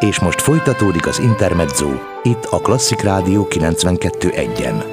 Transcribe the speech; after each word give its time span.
És 0.00 0.20
most 0.20 0.40
folytatódik 0.40 1.06
az 1.06 1.18
Intermezzo, 1.18 1.88
itt 2.22 2.44
a 2.50 2.58
Klasszik 2.58 3.00
Rádió 3.00 3.46
92.1-en. 3.50 4.84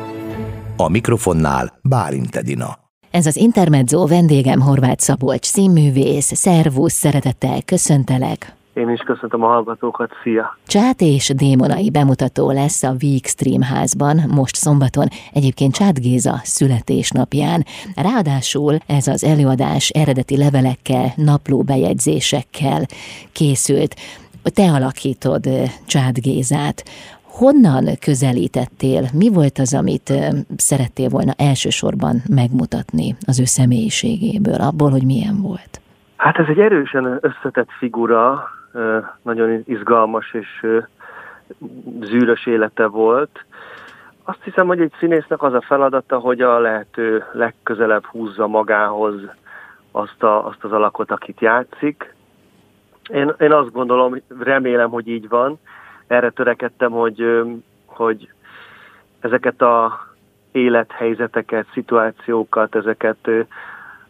A 0.78 0.89
mikrofonnál 0.89 1.79
Bálint 1.89 2.35
Edina. 2.35 2.67
Ez 3.11 3.25
az 3.25 3.35
Intermezzo 3.35 4.07
vendégem 4.07 4.59
Horváth 4.59 5.01
Szabolcs, 5.01 5.45
színművész, 5.45 6.35
szervusz, 6.35 6.93
szeretettel 6.93 7.61
köszöntelek. 7.65 8.55
Én 8.73 8.89
is 8.89 8.99
köszöntöm 8.99 9.43
a 9.43 9.47
hallgatókat, 9.47 10.11
szia! 10.23 10.57
Csát 10.68 11.02
és 11.02 11.29
démonai 11.35 11.91
bemutató 11.91 12.51
lesz 12.51 12.83
a 12.83 12.95
Week 13.01 13.25
Stream 13.25 13.61
házban 13.61 14.21
most 14.35 14.55
szombaton, 14.55 15.07
egyébként 15.33 15.73
Csát 15.73 15.99
Géza 16.01 16.39
születésnapján. 16.43 17.65
Ráadásul 17.95 18.77
ez 18.87 19.07
az 19.07 19.23
előadás 19.23 19.89
eredeti 19.89 20.37
levelekkel, 20.37 21.13
naplóbejegyzésekkel 21.15 22.85
készült. 23.31 23.95
Te 24.54 24.71
alakítod 24.71 25.43
Csát 25.88 26.21
Gézát. 26.21 26.84
Honnan 27.23 27.86
közelítettél? 28.05 29.03
Mi 29.13 29.30
volt 29.30 29.58
az, 29.58 29.73
amit 29.73 30.13
szerettél 30.58 31.09
volna 31.09 31.34
elsősorban 31.38 32.16
megmutatni 32.30 33.16
az 33.27 33.39
ő 33.39 33.44
személyiségéből, 33.45 34.62
abból, 34.62 34.89
hogy 34.89 35.05
milyen 35.05 35.41
volt? 35.41 35.81
Hát 36.16 36.38
ez 36.38 36.45
egy 36.48 36.59
erősen 36.59 37.20
összetett 37.22 37.70
figura, 37.77 38.48
nagyon 39.22 39.63
izgalmas 39.66 40.34
és 40.34 40.66
zűrös 42.02 42.45
élete 42.45 42.86
volt. 42.86 43.45
Azt 44.23 44.44
hiszem, 44.44 44.67
hogy 44.67 44.80
egy 44.80 44.94
színésznek 45.00 45.44
az 45.44 45.53
a 45.53 45.62
feladata, 45.62 46.20
hogy 46.20 46.41
a 46.41 46.59
lehető 46.59 47.23
legközelebb 47.34 48.05
húzza 48.05 48.48
magához 48.48 49.22
azt, 49.91 50.23
a, 50.23 50.45
azt 50.45 50.64
az 50.64 50.72
alakot, 50.72 51.12
akit 51.12 51.41
játszik. 51.41 52.14
Én, 53.09 53.34
én 53.40 53.52
azt 53.52 53.72
gondolom, 53.72 54.22
remélem, 54.40 54.90
hogy 54.90 55.08
így 55.08 55.30
van. 55.30 55.59
Erre 56.08 56.30
törekedtem, 56.30 56.91
hogy, 56.91 57.44
hogy 57.86 58.30
ezeket 59.20 59.62
a 59.62 60.00
élethelyzeteket, 60.52 61.67
szituációkat, 61.73 62.75
ezeket 62.75 63.30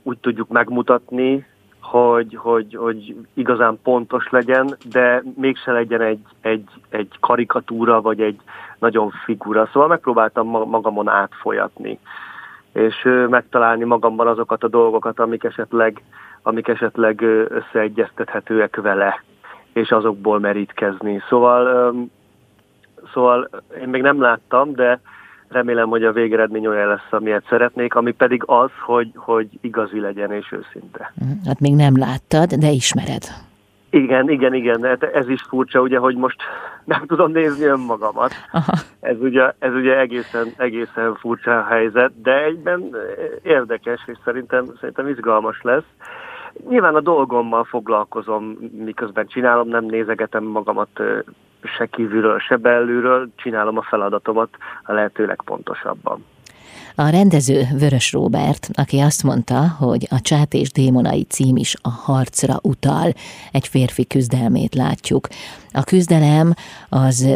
úgy 0.04 0.18
tudjuk 0.18 0.48
megmutatni, 0.48 1.46
hogy, 1.82 2.36
hogy, 2.36 2.76
hogy 2.76 3.16
igazán 3.34 3.80
pontos 3.84 4.30
legyen, 4.30 4.78
de 4.92 5.24
mégse 5.36 5.72
legyen 5.72 6.02
egy, 6.02 6.26
egy, 6.42 6.70
egy 6.90 7.18
karikatúra, 7.20 8.02
vagy 8.02 8.22
egy 8.22 8.40
nagyon 8.80 9.10
figura. 9.10 9.70
Szóval 9.74 9.88
megpróbáltam 9.88 10.48
magamon 10.48 11.08
átfolyatni, 11.08 12.00
és 12.72 13.08
megtalálni 13.30 13.84
magamban 13.84 14.28
azokat 14.28 14.64
a 14.64 14.68
dolgokat, 14.68 15.20
amik 15.20 15.44
esetleg, 15.44 16.02
amik 16.48 16.68
esetleg 16.68 17.22
összeegyeztethetőek 17.50 18.76
vele, 18.76 19.24
és 19.74 19.90
azokból 19.90 20.40
merítkezni. 20.40 21.22
Szóval, 21.30 21.94
szóval 23.14 23.50
én 23.82 23.88
még 23.88 24.02
nem 24.02 24.22
láttam, 24.22 24.74
de 24.74 25.00
remélem, 25.48 25.90
hogy 25.90 26.04
a 26.04 26.12
végeredmény 26.12 26.68
olyan 26.68 26.88
lesz, 26.88 27.08
amilyet 27.10 27.46
szeretnék, 27.50 27.96
ami 27.96 28.12
pedig 28.12 28.44
az, 28.46 28.70
hogy, 28.86 29.12
hogy 29.16 29.48
igazi 29.62 30.00
legyen 30.00 30.32
és 30.32 30.52
őszinte. 30.52 31.12
Mhm. 31.16 31.30
Hát 31.46 31.60
még 31.60 31.76
nem 31.76 31.98
láttad, 31.98 32.54
de 32.54 32.70
ismered. 32.70 33.24
Igen, 33.90 34.30
igen, 34.30 34.54
igen, 34.54 34.84
hát 34.84 35.04
ez 35.04 35.30
is 35.30 35.42
furcsa, 35.42 35.82
ugye, 35.82 35.98
hogy 35.98 36.16
most 36.16 36.42
nem 36.94 37.06
tudom 37.06 37.32
nézni 37.32 37.66
önmagamat. 37.66 38.32
Aha. 38.52 38.74
Ez 39.00 39.20
ugye, 39.20 39.54
ez 39.60 39.74
ugye 39.74 40.00
egészen, 40.00 40.48
egészen 40.58 41.16
furcsa 41.16 41.64
helyzet, 41.64 42.22
de 42.22 42.44
egyben 42.44 42.96
érdekes, 43.44 44.02
és 44.06 44.18
szerintem, 44.24 44.66
szerintem 44.80 45.08
izgalmas 45.08 45.60
lesz. 45.62 45.90
Nyilván 46.70 46.96
a 46.96 47.02
dolgommal 47.02 47.64
foglalkozom, 47.64 48.58
miközben 48.86 49.28
csinálom, 49.28 49.68
nem 49.68 49.86
nézegetem 49.86 50.44
magamat 50.44 50.90
se 51.78 51.86
kívülről, 51.86 52.40
se 52.40 52.56
belülről, 52.56 53.30
csinálom 53.36 53.78
a 53.78 53.82
feladatomat 53.82 54.50
a 54.84 54.94
lehető 54.94 55.26
legpontosabban. 55.26 56.24
A 56.98 57.10
rendező 57.10 57.62
Vörös 57.80 58.14
Róbert, 58.14 58.70
aki 58.74 59.00
azt 59.00 59.24
mondta, 59.24 59.68
hogy 59.80 60.08
a 60.10 60.22
Csát 60.22 60.54
és 60.54 60.72
Démonai 60.72 61.24
cím 61.24 61.56
is 61.56 61.76
a 61.82 61.90
harcra 61.90 62.54
utal, 62.62 63.14
egy 63.52 63.68
férfi 63.68 64.08
küzdelmét 64.08 64.76
látjuk. 64.76 65.28
A 65.72 65.84
küzdelem 65.84 66.54
az 66.90 67.28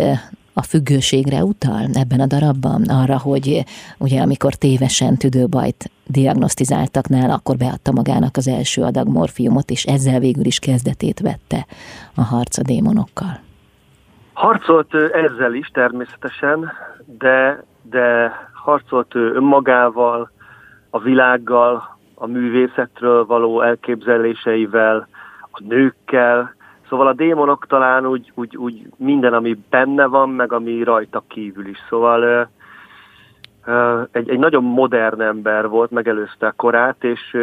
a 0.59 0.61
függőségre 0.61 1.43
utal 1.43 1.85
ebben 1.93 2.19
a 2.19 2.31
darabban, 2.35 2.81
arra, 3.01 3.17
hogy 3.17 3.63
ugye 3.97 4.21
amikor 4.21 4.53
tévesen 4.53 5.17
tüdőbajt 5.17 5.91
diagnosztizáltak 6.07 7.07
nála, 7.07 7.33
akkor 7.33 7.55
beadta 7.57 7.91
magának 7.91 8.37
az 8.37 8.47
első 8.47 8.81
adag 8.81 9.07
morfiumot, 9.07 9.69
és 9.69 9.83
ezzel 9.85 10.19
végül 10.19 10.45
is 10.45 10.59
kezdetét 10.59 11.19
vette 11.19 11.65
a 12.15 12.23
harc 12.23 12.57
a 12.57 12.61
démonokkal. 12.61 13.33
Harcolt 14.33 14.93
ezzel 15.25 15.53
is 15.53 15.67
természetesen, 15.67 16.71
de, 17.05 17.63
de 17.81 18.31
harcolt 18.53 19.15
önmagával, 19.15 20.31
a 20.89 20.99
világgal, 20.99 21.97
a 22.15 22.25
művészetről 22.25 23.25
való 23.25 23.61
elképzeléseivel, 23.61 25.07
a 25.51 25.59
nőkkel. 25.67 26.55
Szóval 26.89 27.07
a 27.07 27.13
démonok 27.13 27.67
talán 27.67 28.05
úgy, 28.05 28.31
úgy, 28.35 28.57
úgy 28.57 28.81
minden, 28.97 29.33
ami 29.33 29.57
benne 29.69 30.05
van, 30.05 30.29
meg 30.29 30.53
ami 30.53 30.83
rajta 30.83 31.23
kívül 31.27 31.67
is. 31.67 31.77
Szóval 31.89 32.49
egy, 34.11 34.29
egy 34.29 34.39
nagyon 34.39 34.63
modern 34.63 35.21
ember 35.21 35.67
volt, 35.67 35.91
megelőzte 35.91 36.47
a 36.47 36.53
korát, 36.55 37.03
és 37.03 37.37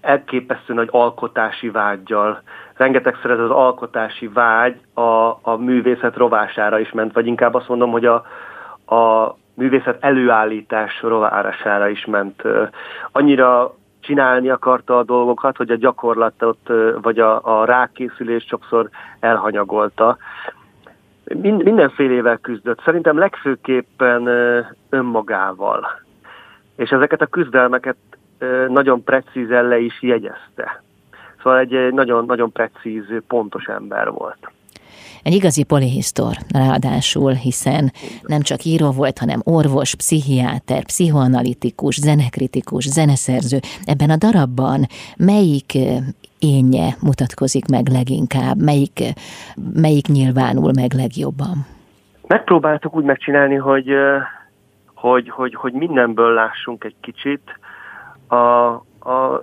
elképesztő 0.00 0.74
nagy 0.74 0.88
alkotási 0.90 1.70
vágyjal. 1.70 2.42
Rengetegszer 2.74 3.30
ez 3.30 3.38
az 3.38 3.50
alkotási 3.50 4.28
vágy 4.28 4.80
a, 4.94 5.38
a 5.42 5.56
művészet 5.58 6.16
rovására 6.16 6.78
is 6.78 6.92
ment, 6.92 7.12
vagy 7.12 7.26
inkább 7.26 7.54
azt 7.54 7.68
mondom, 7.68 7.90
hogy 7.90 8.04
a, 8.04 8.14
a 8.94 9.34
művészet 9.54 10.04
előállítás 10.04 11.02
rovására 11.02 11.88
is 11.88 12.04
ment. 12.04 12.42
Annyira 13.12 13.74
csinálni 14.08 14.48
akarta 14.50 14.98
a 14.98 15.02
dolgokat, 15.02 15.56
hogy 15.56 15.70
a 15.70 15.76
gyakorlatot 15.76 16.58
vagy 17.02 17.18
a, 17.18 17.60
a 17.60 17.64
rákészülés 17.64 18.44
sokszor 18.44 18.88
elhanyagolta. 19.20 20.16
Mind, 21.24 21.62
mindenfélével 21.62 22.36
küzdött. 22.36 22.82
Szerintem 22.84 23.18
legfőképpen 23.18 24.26
önmagával. 24.90 25.86
És 26.76 26.90
ezeket 26.90 27.20
a 27.20 27.26
küzdelmeket 27.26 27.96
nagyon 28.68 29.04
precízen 29.04 29.64
le 29.64 29.78
is 29.78 30.02
jegyezte. 30.02 30.82
Szóval 31.42 31.58
egy 31.58 31.92
nagyon, 31.92 32.24
nagyon 32.24 32.52
precíz, 32.52 33.04
pontos 33.26 33.64
ember 33.64 34.10
volt. 34.10 34.50
Egy 35.22 35.34
igazi 35.34 35.62
polihisztor 35.62 36.36
ráadásul, 36.52 37.32
hiszen 37.32 37.92
nem 38.22 38.40
csak 38.40 38.64
író 38.64 38.90
volt, 38.90 39.18
hanem 39.18 39.40
orvos, 39.44 39.94
pszichiáter, 39.94 40.84
pszichoanalitikus, 40.84 41.94
zenekritikus, 42.00 42.88
zeneszerző. 42.88 43.58
Ebben 43.84 44.10
a 44.10 44.16
darabban 44.16 44.86
melyik 45.16 45.72
énje 46.38 46.96
mutatkozik 47.02 47.68
meg 47.68 47.88
leginkább, 47.88 48.62
melyik, 48.62 48.98
melyik 49.74 50.06
nyilvánul 50.06 50.72
meg 50.74 50.92
legjobban? 50.92 51.66
Megpróbáltuk 52.26 52.96
úgy 52.96 53.04
megcsinálni, 53.04 53.54
hogy, 53.54 53.92
hogy, 54.94 55.28
hogy, 55.28 55.54
hogy 55.54 55.72
mindenből 55.72 56.34
lássunk 56.34 56.84
egy 56.84 56.96
kicsit, 57.00 57.58
a, 58.28 58.36
a, 59.10 59.42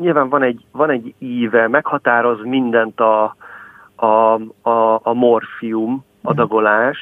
nyilván 0.00 0.28
van 0.28 0.42
egy, 0.42 0.64
van 0.72 0.90
egy 0.90 1.14
íve, 1.18 1.68
meghatároz 1.68 2.38
mindent 2.44 3.00
a, 3.00 3.36
a, 4.00 4.34
a, 4.70 5.00
a 5.02 5.12
morfium, 5.12 6.04
adagolás, 6.22 6.98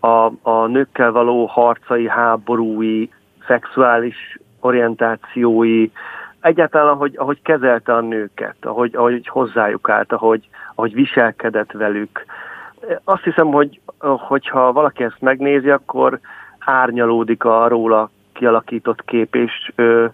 a, 0.00 0.30
a 0.42 0.66
nőkkel 0.66 1.12
való 1.12 1.46
harcai, 1.46 2.08
háborúi, 2.08 3.10
szexuális 3.46 4.38
orientációi, 4.60 5.90
egyáltalán 6.40 6.88
ahogy, 6.88 7.14
ahogy 7.16 7.42
kezelte 7.42 7.94
a 7.94 8.00
nőket, 8.00 8.56
ahogy, 8.60 8.94
ahogy 8.94 9.26
hozzájuk 9.26 9.88
állt, 9.88 10.12
ahogy, 10.12 10.48
ahogy 10.74 10.94
viselkedett 10.94 11.72
velük. 11.72 12.24
Azt 13.04 13.22
hiszem, 13.22 13.46
hogy 13.46 13.80
hogyha 13.98 14.72
valaki 14.72 15.04
ezt 15.04 15.20
megnézi, 15.20 15.70
akkor 15.70 16.18
árnyalódik 16.58 17.44
a 17.44 17.68
róla 17.68 18.10
kialakított 18.32 19.04
kép, 19.04 19.34
és 19.34 19.72
ö, 19.74 20.06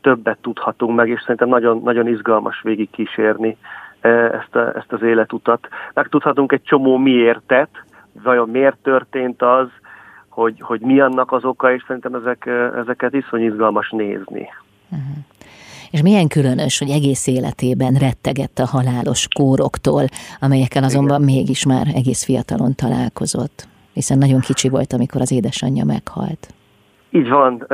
többet 0.00 0.38
tudhatunk 0.40 0.96
meg, 0.96 1.08
és 1.08 1.20
szerintem 1.20 1.48
nagyon, 1.48 1.80
nagyon 1.82 2.08
izgalmas 2.08 2.60
végig 2.62 2.90
kísérni 2.90 3.48
e, 3.50 3.56
ezt, 4.06 4.54
a, 4.54 4.76
ezt 4.76 4.92
az 4.92 5.02
életutat. 5.02 5.68
Megtudhatunk 5.94 6.52
egy 6.52 6.62
csomó 6.62 6.96
miértet, 6.96 7.68
vajon 8.22 8.48
miért 8.48 8.76
történt 8.82 9.42
az, 9.42 9.68
hogy, 10.28 10.60
hogy 10.60 10.80
mi 10.80 11.00
annak 11.00 11.32
az 11.32 11.44
oka, 11.44 11.72
és 11.72 11.84
szerintem 11.86 12.14
ezek, 12.14 12.46
ezeket 12.76 13.14
iszony 13.14 13.42
izgalmas 13.42 13.90
nézni. 13.90 14.48
Uh-huh. 14.90 15.16
És 15.90 16.02
milyen 16.02 16.28
különös, 16.28 16.78
hogy 16.78 16.90
egész 16.90 17.26
életében 17.26 17.94
rettegett 17.94 18.58
a 18.58 18.66
halálos 18.66 19.28
kóroktól, 19.34 20.04
amelyekkel 20.40 20.84
azonban 20.84 21.22
Igen. 21.22 21.34
mégis 21.34 21.66
már 21.66 21.86
egész 21.94 22.24
fiatalon 22.24 22.74
találkozott, 22.74 23.68
hiszen 23.92 24.18
nagyon 24.18 24.40
kicsi 24.40 24.68
volt, 24.68 24.92
amikor 24.92 25.20
az 25.20 25.32
édesanyja 25.32 25.84
meghalt. 25.84 26.54
Így 27.14 27.28
van, 27.28 27.66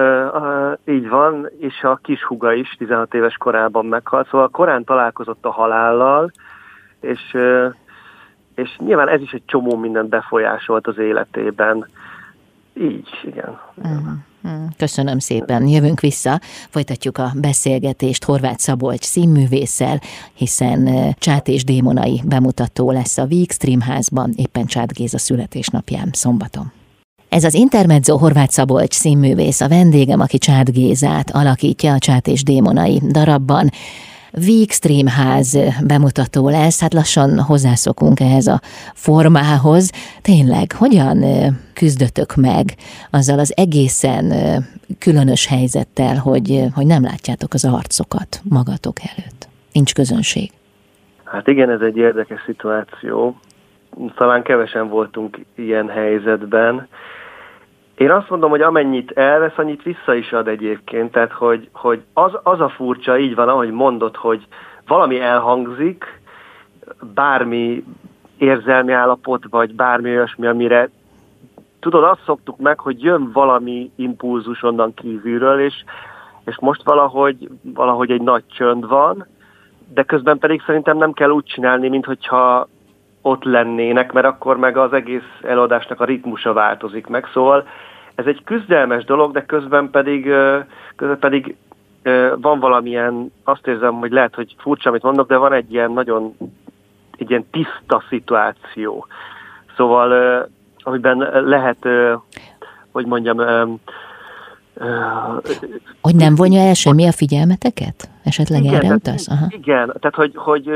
így 0.85 1.09
van, 1.09 1.49
és 1.59 1.83
a 1.83 1.99
kis 2.03 2.25
huga 2.25 2.53
is 2.53 2.75
16 2.79 3.15
éves 3.15 3.37
korában 3.37 3.87
meghalt, 3.87 4.29
szóval 4.29 4.49
korán 4.49 4.85
találkozott 4.85 5.45
a 5.45 5.51
halállal, 5.51 6.33
és 7.01 7.37
és 8.59 8.77
nyilván 8.79 9.09
ez 9.09 9.21
is 9.21 9.33
egy 9.33 9.43
csomó 9.47 9.77
mindent 9.77 10.09
befolyásolt 10.09 10.87
az 10.87 10.99
életében. 10.99 11.89
Így, 12.75 13.09
igen. 13.25 13.59
Uh-huh. 13.75 14.09
Köszönöm 14.77 15.19
szépen. 15.19 15.67
Jövünk 15.67 16.01
vissza, 16.01 16.41
folytatjuk 16.71 17.19
a 17.19 17.31
beszélgetést 17.41 18.25
Horváth 18.25 18.59
Szabolcs 18.59 19.05
színművésszel, 19.05 20.01
hiszen 20.35 20.89
Csát 21.19 21.49
és 21.49 21.65
Démonai 21.65 22.21
bemutató 22.25 22.91
lesz 22.91 23.19
a 23.19 23.27
Víg 23.27 23.51
Streamházban, 23.51 24.33
éppen 24.37 24.67
Csát 24.67 24.93
Géza 24.93 25.19
születésnapján 25.19 26.09
szombaton. 26.13 26.78
Ez 27.29 27.45
az 27.45 27.55
Intermezzo 27.55 28.17
Horváth 28.17 28.51
Szabolcs 28.51 28.93
színművész, 28.93 29.61
a 29.61 29.69
vendégem, 29.69 30.21
aki 30.21 30.39
Csát 30.39 30.73
Gézát 30.73 31.31
alakítja 31.31 31.93
a 31.93 31.99
Csát 31.99 32.27
és 32.27 32.43
Démonai 32.43 33.01
darabban. 33.13 33.69
Vígstream 34.31 35.07
ház 35.07 35.59
bemutató 35.87 36.49
lesz, 36.49 36.81
hát 36.81 36.95
lassan 36.95 37.41
hozzászokunk 37.41 38.21
ehhez 38.21 38.47
a 38.47 38.61
formához. 38.95 39.91
Tényleg, 40.23 40.73
hogyan 40.73 41.25
küzdötök 41.75 42.35
meg 42.35 42.65
azzal 43.11 43.39
az 43.39 43.53
egészen 43.57 44.33
különös 44.99 45.47
helyzettel, 45.47 46.17
hogy, 46.17 46.65
hogy 46.75 46.87
nem 46.87 47.03
látjátok 47.03 47.53
az 47.53 47.65
arcokat 47.65 48.41
magatok 48.49 48.97
előtt? 49.17 49.49
Nincs 49.73 49.95
közönség. 49.95 50.51
Hát 51.25 51.49
igen, 51.49 51.71
ez 51.71 51.81
egy 51.81 51.97
érdekes 51.97 52.41
szituáció. 52.47 53.37
Talán 54.17 54.43
kevesen 54.43 54.89
voltunk 54.89 55.39
ilyen 55.55 55.89
helyzetben, 55.89 56.89
én 57.99 58.11
azt 58.11 58.31
mondom, 58.31 58.51
hogy 58.51 58.61
amennyit 58.61 59.11
elvesz, 59.11 59.57
annyit 59.59 59.83
vissza 59.83 60.15
is 60.15 60.33
ad 60.33 60.49
egyébként. 60.49 61.13
Tehát, 61.13 61.33
hogy, 61.33 61.69
hogy 61.73 62.03
az, 62.13 62.33
az 62.43 62.61
a 62.61 62.69
furcsa, 62.69 63.19
így 63.19 63.35
van, 63.35 63.49
ahogy 63.49 63.71
mondod, 63.71 64.17
hogy 64.17 64.47
valami 64.87 65.21
elhangzik, 65.21 66.21
bármi 67.15 67.85
érzelmi 68.37 68.93
állapot, 68.93 69.43
vagy 69.51 69.75
bármi 69.75 70.11
olyasmi, 70.11 70.47
amire 70.47 70.89
tudod, 71.81 72.05
azt 72.05 72.25
szoktuk 72.25 72.59
meg, 72.59 72.81
hogy 72.81 73.03
jön 73.03 73.33
valami 73.33 73.91
impulzus 73.97 74.63
onnan 74.63 74.95
kívülről, 74.95 75.61
és, 75.61 75.85
és 76.45 76.57
most 76.61 76.83
valahogy, 76.85 77.49
valahogy 77.63 78.11
egy 78.11 78.23
nagy 78.23 78.45
csönd 78.47 78.89
van, 78.89 79.27
de 79.95 80.03
közben 80.03 80.39
pedig 80.39 80.63
szerintem 80.67 80.97
nem 80.97 81.13
kell 81.13 81.31
úgy 81.31 81.45
csinálni, 81.45 81.89
mint 81.89 82.05
hogyha 82.05 82.69
ott 83.29 83.45
lennének, 83.45 84.13
mert 84.13 84.27
akkor 84.27 84.57
meg 84.57 84.77
az 84.77 84.93
egész 84.93 85.29
előadásnak 85.43 86.01
a 86.01 86.05
ritmusa 86.05 86.53
változik 86.53 87.07
meg. 87.07 87.29
Szóval 87.33 87.67
ez 88.15 88.27
egy 88.27 88.45
küzdelmes 88.45 89.05
dolog, 89.05 89.33
de 89.33 89.45
közben 89.45 89.91
pedig, 89.91 90.23
közben 90.97 91.19
pedig 91.19 91.57
van 92.37 92.61
valamilyen, 92.61 93.33
azt 93.45 93.67
érzem, 93.67 93.95
hogy 93.95 94.11
lehet, 94.11 94.35
hogy 94.35 94.55
furcsa, 94.59 94.89
amit 94.89 95.03
mondok, 95.03 95.29
de 95.29 95.37
van 95.37 95.53
egy 95.53 95.73
ilyen 95.73 95.93
nagyon 95.93 96.35
egy 97.19 97.31
ilyen 97.31 97.47
tiszta 97.51 98.03
szituáció. 98.09 99.07
Szóval, 99.77 100.49
amiben 100.79 101.19
lehet, 101.45 101.89
hogy 102.93 103.07
mondjam, 103.07 103.39
hogy 106.01 106.15
nem 106.15 106.35
vonja 106.35 106.61
el 106.61 106.75
semmi 106.75 107.07
a 107.07 107.13
figyelmeteket? 107.13 108.11
Esetleg 108.25 108.65
igen, 108.65 108.75
erre 108.75 108.95
utalsz? 108.95 109.29
Aha. 109.29 109.47
Igen, 109.49 109.93
tehát 110.01 110.15
hogy, 110.15 110.33
hogy 110.35 110.71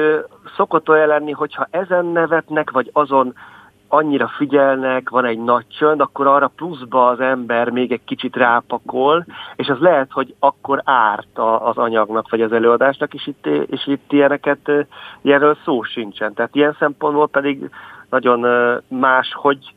szokott 0.56 0.88
olyan 0.88 1.06
lenni, 1.06 1.30
hogyha 1.30 1.68
ezen 1.70 2.06
nevetnek, 2.06 2.70
vagy 2.70 2.90
azon 2.92 3.34
annyira 3.88 4.28
figyelnek, 4.28 5.08
van 5.08 5.24
egy 5.24 5.38
nagy 5.38 5.66
csönd, 5.68 6.00
akkor 6.00 6.26
arra 6.26 6.52
pluszba 6.56 7.08
az 7.08 7.20
ember 7.20 7.68
még 7.68 7.92
egy 7.92 8.04
kicsit 8.04 8.36
rápakol, 8.36 9.26
és 9.56 9.68
az 9.68 9.78
lehet, 9.78 10.12
hogy 10.12 10.34
akkor 10.38 10.82
árt 10.84 11.38
az 11.38 11.76
anyagnak, 11.76 12.30
vagy 12.30 12.40
az 12.40 12.52
előadásnak, 12.52 13.14
és 13.14 13.26
itt, 13.26 13.46
és 13.46 13.86
itt 13.86 14.12
ilyeneket, 14.12 14.70
ilyenről 15.20 15.56
szó 15.64 15.82
sincsen. 15.82 16.34
Tehát 16.34 16.54
ilyen 16.54 16.76
szempontból 16.78 17.28
pedig 17.28 17.70
nagyon 18.10 18.46
más, 18.88 19.32
hogy 19.32 19.74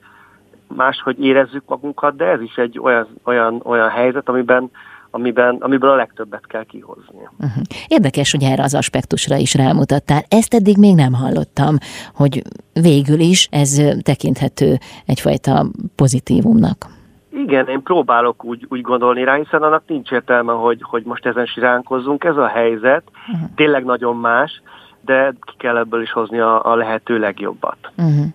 máshogy 0.68 1.24
érezzük 1.24 1.64
magunkat, 1.68 2.16
de 2.16 2.26
ez 2.26 2.42
is 2.42 2.56
egy 2.56 2.80
olyan, 2.80 3.08
olyan, 3.24 3.62
olyan 3.64 3.90
helyzet, 3.90 4.30
amiben 4.30 4.72
amiben, 5.16 5.56
amiből 5.60 5.90
a 5.90 5.96
legtöbbet 5.96 6.48
kell 6.48 6.64
kihozni. 6.64 7.30
Uh-huh. 7.40 7.64
Érdekes, 7.88 8.32
hogy 8.32 8.44
erre 8.44 8.64
az 8.64 8.74
aspektusra 8.76 9.36
is 9.36 9.54
rámutattál. 9.54 10.22
Ezt 10.28 10.54
eddig 10.54 10.78
még 10.78 10.96
nem 10.96 11.14
hallottam, 11.14 11.76
hogy 12.14 12.42
végül 12.74 13.20
is 13.20 13.48
ez 13.52 13.82
tekinthető 14.02 14.78
egyfajta 15.06 15.66
pozitívumnak. 15.96 16.86
Igen, 17.32 17.68
én 17.68 17.82
próbálok 17.82 18.44
úgy, 18.44 18.66
úgy 18.70 18.82
gondolni 18.82 19.24
rá, 19.24 19.36
hiszen 19.36 19.62
annak 19.62 19.84
nincs 19.88 20.12
értelme, 20.12 20.54
hogy, 20.54 20.80
hogy 20.82 21.04
most 21.06 21.26
ezen 21.26 21.46
siránkozzunk. 21.46 22.24
Ez 22.24 22.38
a 22.38 22.48
helyzet, 22.48 23.04
uh-huh. 23.32 23.50
tényleg 23.56 23.84
nagyon 23.84 24.16
más, 24.16 24.62
de 25.06 25.34
ki 25.46 25.54
kell 25.58 25.78
ebből 25.78 26.02
is 26.02 26.12
hozni 26.12 26.40
a, 26.40 26.72
a 26.72 26.76
lehető 26.76 27.18
legjobbat. 27.20 27.78
Uh-huh. 27.98 28.26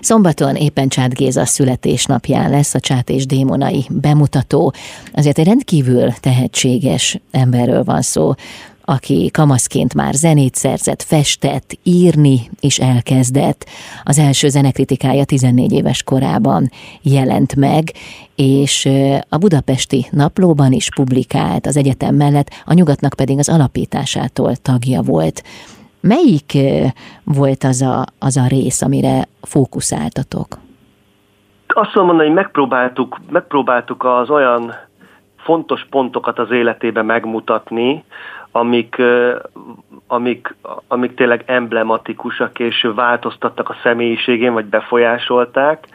Szombaton 0.00 0.54
éppen 0.54 0.88
Csát 0.88 1.14
Géza 1.14 1.44
születésnapján 1.44 2.50
lesz 2.50 2.74
a 2.74 2.80
Csát 2.80 3.08
és 3.10 3.26
Démonai 3.26 3.86
bemutató. 3.90 4.72
Azért 5.12 5.38
egy 5.38 5.46
rendkívül 5.46 6.12
tehetséges 6.20 7.18
emberről 7.30 7.84
van 7.84 8.02
szó, 8.02 8.34
aki 8.90 9.30
kamaszként 9.32 9.94
már 9.94 10.14
zenét 10.14 10.54
szerzett, 10.54 11.02
festett, 11.02 11.78
írni 11.82 12.50
is 12.60 12.78
elkezdett. 12.78 13.66
Az 14.04 14.18
első 14.18 14.48
zenekritikája 14.48 15.24
14 15.24 15.72
éves 15.72 16.02
korában 16.02 16.70
jelent 17.02 17.56
meg, 17.56 17.92
és 18.34 18.88
a 19.28 19.36
budapesti 19.36 20.06
naplóban 20.10 20.72
is 20.72 20.88
publikált 20.94 21.66
az 21.66 21.76
egyetem 21.76 22.14
mellett, 22.14 22.50
a 22.64 22.72
nyugatnak 22.72 23.14
pedig 23.14 23.38
az 23.38 23.48
alapításától 23.48 24.56
tagja 24.56 25.02
volt. 25.02 25.42
Melyik 26.00 26.52
volt 27.24 27.64
az 27.64 27.82
a, 27.82 28.04
az 28.18 28.36
a 28.36 28.46
rész, 28.48 28.82
amire 28.82 29.24
fókuszáltatok? 29.42 30.46
Azt 31.66 31.94
mondom 31.94 32.16
hogy 32.16 32.32
megpróbáltuk, 32.32 33.16
megpróbáltuk 33.30 34.04
az 34.04 34.30
olyan 34.30 34.74
fontos 35.36 35.86
pontokat 35.90 36.38
az 36.38 36.50
életébe 36.50 37.02
megmutatni, 37.02 38.04
amik, 38.52 39.02
amik, 40.06 40.56
amik 40.88 41.14
tényleg 41.14 41.42
emblematikusak 41.46 42.58
és 42.58 42.88
változtattak 42.94 43.68
a 43.68 43.76
személyiségén, 43.82 44.52
vagy 44.52 44.64
befolyásolták. 44.64 45.86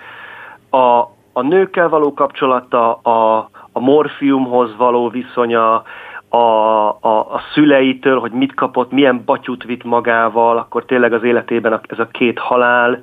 A, 0.70 1.00
a 1.34 1.42
nőkkel 1.42 1.90
való 1.90 2.14
kapcsolata, 2.14 2.94
a, 2.94 3.50
a 3.72 3.80
morfiumhoz 3.80 4.76
való 4.78 5.10
viszonya, 5.10 5.84
a, 6.30 6.38
a, 7.00 7.20
a 7.20 7.42
szüleitől, 7.54 8.20
hogy 8.20 8.32
mit 8.32 8.54
kapott, 8.54 8.92
milyen 8.92 9.22
batyut 9.26 9.64
vitt 9.64 9.84
magával, 9.84 10.58
akkor 10.58 10.86
tényleg 10.86 11.14
az 11.14 11.24
életében 11.24 11.80
ez 11.88 12.00
a 12.00 12.08
két 12.08 12.40
halál, 12.40 13.00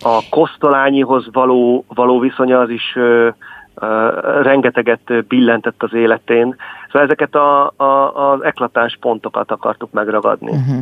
a 0.00 0.18
kosztolányihoz 0.30 1.28
való, 1.32 1.84
való 1.88 2.18
viszonya 2.18 2.60
az 2.60 2.70
is 2.70 2.92
ö, 2.94 3.28
ö, 3.74 4.10
rengeteget 4.42 5.26
billentett 5.28 5.82
az 5.82 5.94
életén. 5.94 6.56
Szóval 6.86 7.02
ezeket 7.02 7.34
a, 7.34 7.72
a, 7.76 8.14
az 8.32 8.44
eklatáns 8.44 8.96
pontokat 9.00 9.50
akartuk 9.50 9.90
megragadni. 9.92 10.50
Uh-huh. 10.50 10.80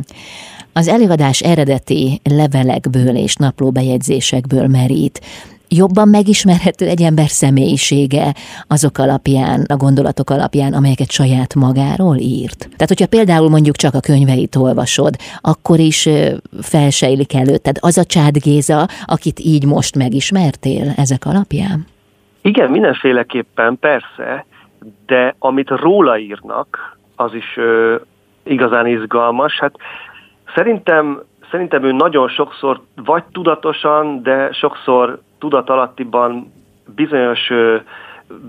Az 0.73 0.87
előadás 0.87 1.39
eredeti 1.39 2.21
levelekből 2.23 3.15
és 3.15 3.35
naplóbejegyzésekből 3.35 4.67
merít 4.67 5.19
jobban 5.69 6.07
megismerhető 6.07 6.85
egy 6.85 7.01
ember 7.01 7.27
személyisége 7.27 8.33
azok 8.67 8.97
alapján, 8.97 9.65
a 9.67 9.75
gondolatok 9.75 10.29
alapján, 10.29 10.73
amelyeket 10.73 11.11
saját 11.11 11.55
magáról 11.55 12.15
írt. 12.15 12.57
Tehát, 12.57 12.87
hogyha 12.87 13.07
például 13.07 13.49
mondjuk 13.49 13.75
csak 13.75 13.93
a 13.93 13.99
könyveit 13.99 14.55
olvasod, 14.55 15.15
akkor 15.41 15.79
is 15.79 16.09
felsejlik 16.61 17.33
előtted 17.33 17.75
az 17.79 17.97
a 17.97 18.03
Csád 18.03 18.37
Géza, 18.37 18.87
akit 19.05 19.39
így 19.39 19.65
most 19.65 19.95
megismertél 19.95 20.93
ezek 20.97 21.25
alapján? 21.25 21.85
Igen, 22.41 22.71
mindenféleképpen, 22.71 23.77
persze, 23.79 24.45
de 25.05 25.35
amit 25.39 25.69
róla 25.69 26.17
írnak, 26.17 26.97
az 27.15 27.33
is 27.33 27.57
ö, 27.57 27.95
igazán 28.43 28.87
izgalmas. 28.87 29.59
Hát 29.59 29.75
szerintem 30.55 31.21
szerintem 31.51 31.83
ő 31.83 31.91
nagyon 31.91 32.27
sokszor, 32.27 32.81
vagy 32.95 33.23
tudatosan, 33.31 34.23
de 34.23 34.51
sokszor 34.51 35.19
tudatalattiban 35.39 36.53
bizonyos 36.95 37.51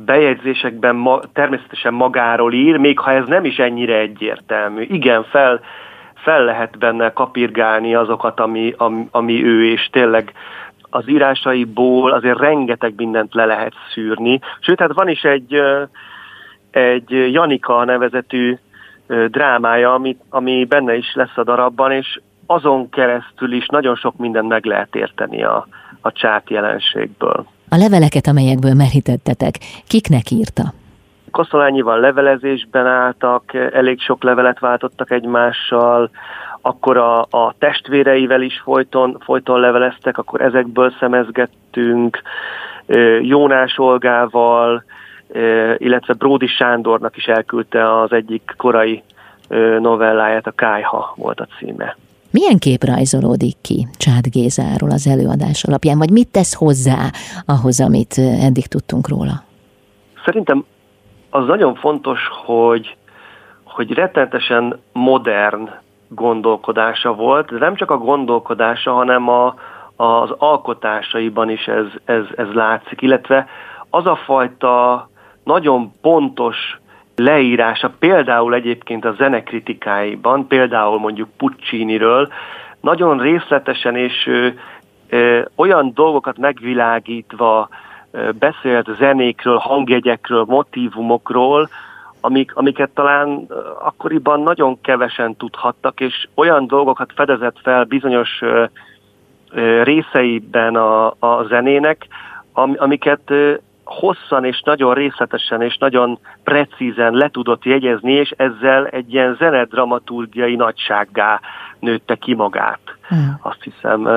bejegyzésekben 0.04 0.97
ma, 0.97 1.21
természetesen 1.33 1.95
magáról 1.95 2.52
ír, 2.52 2.76
még 2.76 2.99
ha 2.99 3.12
ez 3.12 3.26
nem 3.26 3.45
is 3.45 3.59
ennyire 3.59 3.99
egyértelmű. 3.99 4.83
Igen, 4.83 5.25
fel, 5.25 5.61
fel 6.14 6.45
lehet 6.45 6.78
benne 6.78 7.12
kapirgálni 7.12 7.95
azokat, 7.95 8.40
ami, 8.40 8.75
ami, 8.76 9.09
ami 9.11 9.45
ő, 9.45 9.71
és 9.71 9.88
tényleg 9.92 10.33
az 10.90 11.09
írásaiból 11.09 12.12
azért 12.12 12.38
rengeteg 12.38 12.92
mindent 12.97 13.35
le 13.35 13.45
lehet 13.45 13.73
szűrni. 13.92 14.40
Sőt, 14.61 14.80
hát 14.80 14.92
van 14.92 15.09
is 15.09 15.23
egy, 15.23 15.62
egy 16.71 17.33
Janika 17.33 17.85
nevezetű 17.85 18.59
drámája, 19.28 19.95
ami, 19.95 20.16
ami 20.30 20.64
benne 20.64 20.97
is 20.97 21.14
lesz 21.14 21.37
a 21.37 21.45
darabban, 21.45 21.92
és 21.92 22.21
azon 22.47 22.90
keresztül 22.90 23.52
is 23.52 23.66
nagyon 23.66 23.97
sok 23.97 24.16
mindent 24.16 24.49
meg 24.49 24.64
lehet 24.64 24.95
érteni 24.95 25.45
a, 25.45 25.66
a 26.08 26.12
csát 26.12 26.50
jelenségből. 26.50 27.46
A 27.68 27.76
leveleket, 27.76 28.26
amelyekből 28.26 28.74
merítettetek, 28.74 29.54
kiknek 29.86 30.30
írta? 30.30 30.62
Koszolányival 31.30 32.00
levelezésben 32.00 32.86
álltak, 32.86 33.54
elég 33.72 34.00
sok 34.00 34.22
levelet 34.22 34.58
váltottak 34.58 35.10
egymással, 35.10 36.10
akkor 36.60 36.96
a, 36.96 37.20
a 37.20 37.54
testvéreivel 37.58 38.42
is 38.42 38.60
folyton, 38.64 39.16
folyton 39.24 39.60
leveleztek, 39.60 40.18
akkor 40.18 40.40
ezekből 40.40 40.92
szemezgettünk, 40.98 42.22
Jónás 43.20 43.78
Olgával, 43.78 44.84
illetve 45.76 46.12
Bródi 46.14 46.46
Sándornak 46.46 47.16
is 47.16 47.24
elküldte 47.24 48.00
az 48.00 48.12
egyik 48.12 48.54
korai 48.56 49.02
novelláját, 49.78 50.46
a 50.46 50.50
Kájha 50.50 51.14
volt 51.16 51.40
a 51.40 51.48
címe. 51.58 51.96
Milyen 52.30 52.58
kép 52.58 52.85
rajzolódik 52.85 53.56
ki 53.62 53.87
Csád 53.92 54.26
Gézáról 54.30 54.90
az 54.90 55.06
előadás 55.06 55.64
alapján, 55.64 55.99
vagy 55.99 56.11
mit 56.11 56.30
tesz 56.30 56.54
hozzá 56.54 57.11
ahhoz, 57.47 57.80
amit 57.80 58.14
eddig 58.18 58.66
tudtunk 58.66 59.08
róla? 59.08 59.42
Szerintem 60.25 60.64
az 61.30 61.47
nagyon 61.47 61.75
fontos, 61.75 62.20
hogy, 62.44 62.97
hogy 63.64 63.92
rettenetesen 63.92 64.78
modern 64.92 65.68
gondolkodása 66.08 67.14
volt, 67.14 67.50
de 67.50 67.58
nem 67.58 67.75
csak 67.75 67.90
a 67.90 67.99
gondolkodása, 67.99 68.92
hanem 68.92 69.28
a, 69.28 69.54
az 69.97 70.30
alkotásaiban 70.38 71.50
is 71.50 71.66
ez, 71.66 71.87
ez, 72.04 72.25
ez 72.37 72.47
látszik, 72.52 73.02
illetve 73.02 73.47
az 73.90 74.06
a 74.06 74.16
fajta 74.16 75.08
nagyon 75.44 75.92
pontos 76.00 76.56
leírása, 77.18 77.90
például 77.98 78.54
egyébként 78.54 79.04
a 79.04 79.14
zenekritikáiban, 79.18 80.46
például 80.46 80.98
mondjuk 80.98 81.28
Pucciniről, 81.37 82.28
nagyon 82.80 83.18
részletesen 83.18 83.96
és 83.96 84.26
ö, 84.26 84.48
ö, 85.08 85.42
olyan 85.56 85.90
dolgokat 85.94 86.38
megvilágítva 86.38 87.68
ö, 88.10 88.30
beszélt 88.38 88.88
zenékről, 88.98 89.56
hangjegyekről, 89.56 90.44
motivumokról, 90.48 91.68
amik, 92.20 92.54
amiket 92.54 92.90
talán 92.90 93.46
akkoriban 93.82 94.40
nagyon 94.40 94.80
kevesen 94.80 95.37
tudhattak, 95.37 96.00
és 96.00 96.28
olyan 96.34 96.66
dolgokat 96.66 97.12
fedezett 97.14 97.56
fel 97.62 97.84
bizonyos 97.84 98.38
ö, 98.40 98.64
ö, 99.50 99.82
részeiben 99.82 100.76
a, 100.76 101.06
a 101.18 101.44
zenének, 101.48 102.06
am, 102.52 102.75
amiket 102.76 103.32
hosszan 103.88 104.45
és 104.45 104.62
nagyon 104.64 104.95
részletesen 104.95 105.62
és 105.62 105.76
nagyon 105.76 106.18
precízen 106.45 107.12
le 107.12 107.28
tudott 107.28 107.64
jegyezni, 107.64 108.12
és 108.12 108.30
ezzel 108.37 108.87
egy 108.87 109.12
ilyen 109.12 109.37
zenedramaturgiai 109.38 110.57
nagysággá 110.57 111.40
nőtte 111.78 112.14
ki 112.14 112.35
magát, 112.35 112.80
hmm. 113.09 113.38
azt 113.42 113.62
hiszem. 113.62 114.09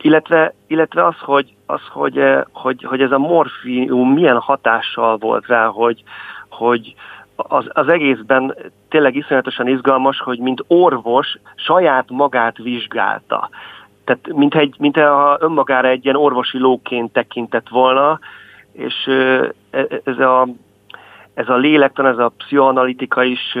Illetve, 0.00 0.54
illetve 0.66 1.06
az, 1.06 1.18
hogy, 1.18 1.54
az 1.66 1.80
hogy, 1.90 2.20
hogy, 2.52 2.84
hogy 2.84 3.00
ez 3.00 3.10
a 3.10 3.18
morfium 3.18 4.12
milyen 4.12 4.38
hatással 4.38 5.16
volt 5.16 5.46
rá, 5.46 5.66
hogy, 5.66 6.02
hogy 6.48 6.94
az, 7.36 7.64
az 7.68 7.88
egészben 7.88 8.54
tényleg 8.88 9.16
iszonyatosan 9.16 9.68
izgalmas, 9.68 10.18
hogy 10.18 10.38
mint 10.38 10.64
orvos 10.66 11.38
saját 11.54 12.10
magát 12.10 12.56
vizsgálta. 12.56 13.48
Tehát 14.04 14.32
mint, 14.32 14.54
egy, 14.54 14.74
mint 14.78 14.96
ha 14.96 15.36
önmagára 15.40 15.88
egy 15.88 16.04
ilyen 16.04 16.16
orvosi 16.16 16.58
lóként 16.58 17.12
tekintett 17.12 17.68
volna, 17.68 18.18
és 18.76 19.06
e, 19.06 19.52
ez 20.04 20.18
a, 20.18 20.48
ez 21.34 21.48
a 21.48 21.56
lélektan, 21.56 22.06
ez 22.06 22.18
a 22.18 22.32
pszichoanalitika 22.36 23.22
is 23.22 23.56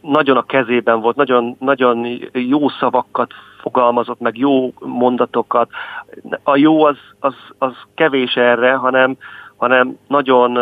nagyon 0.00 0.36
a 0.36 0.42
kezében 0.42 1.00
volt, 1.00 1.16
nagyon, 1.16 1.56
nagyon 1.58 2.06
jó 2.32 2.68
szavakat 2.68 3.32
fogalmazott, 3.60 4.20
meg 4.20 4.38
jó 4.38 4.72
mondatokat. 4.78 5.68
A 6.42 6.56
jó 6.56 6.84
az, 6.84 6.96
az, 7.20 7.34
az 7.58 7.72
kevés 7.94 8.34
erre, 8.34 8.72
hanem, 8.72 9.16
hanem 9.56 9.98
nagyon, 10.06 10.52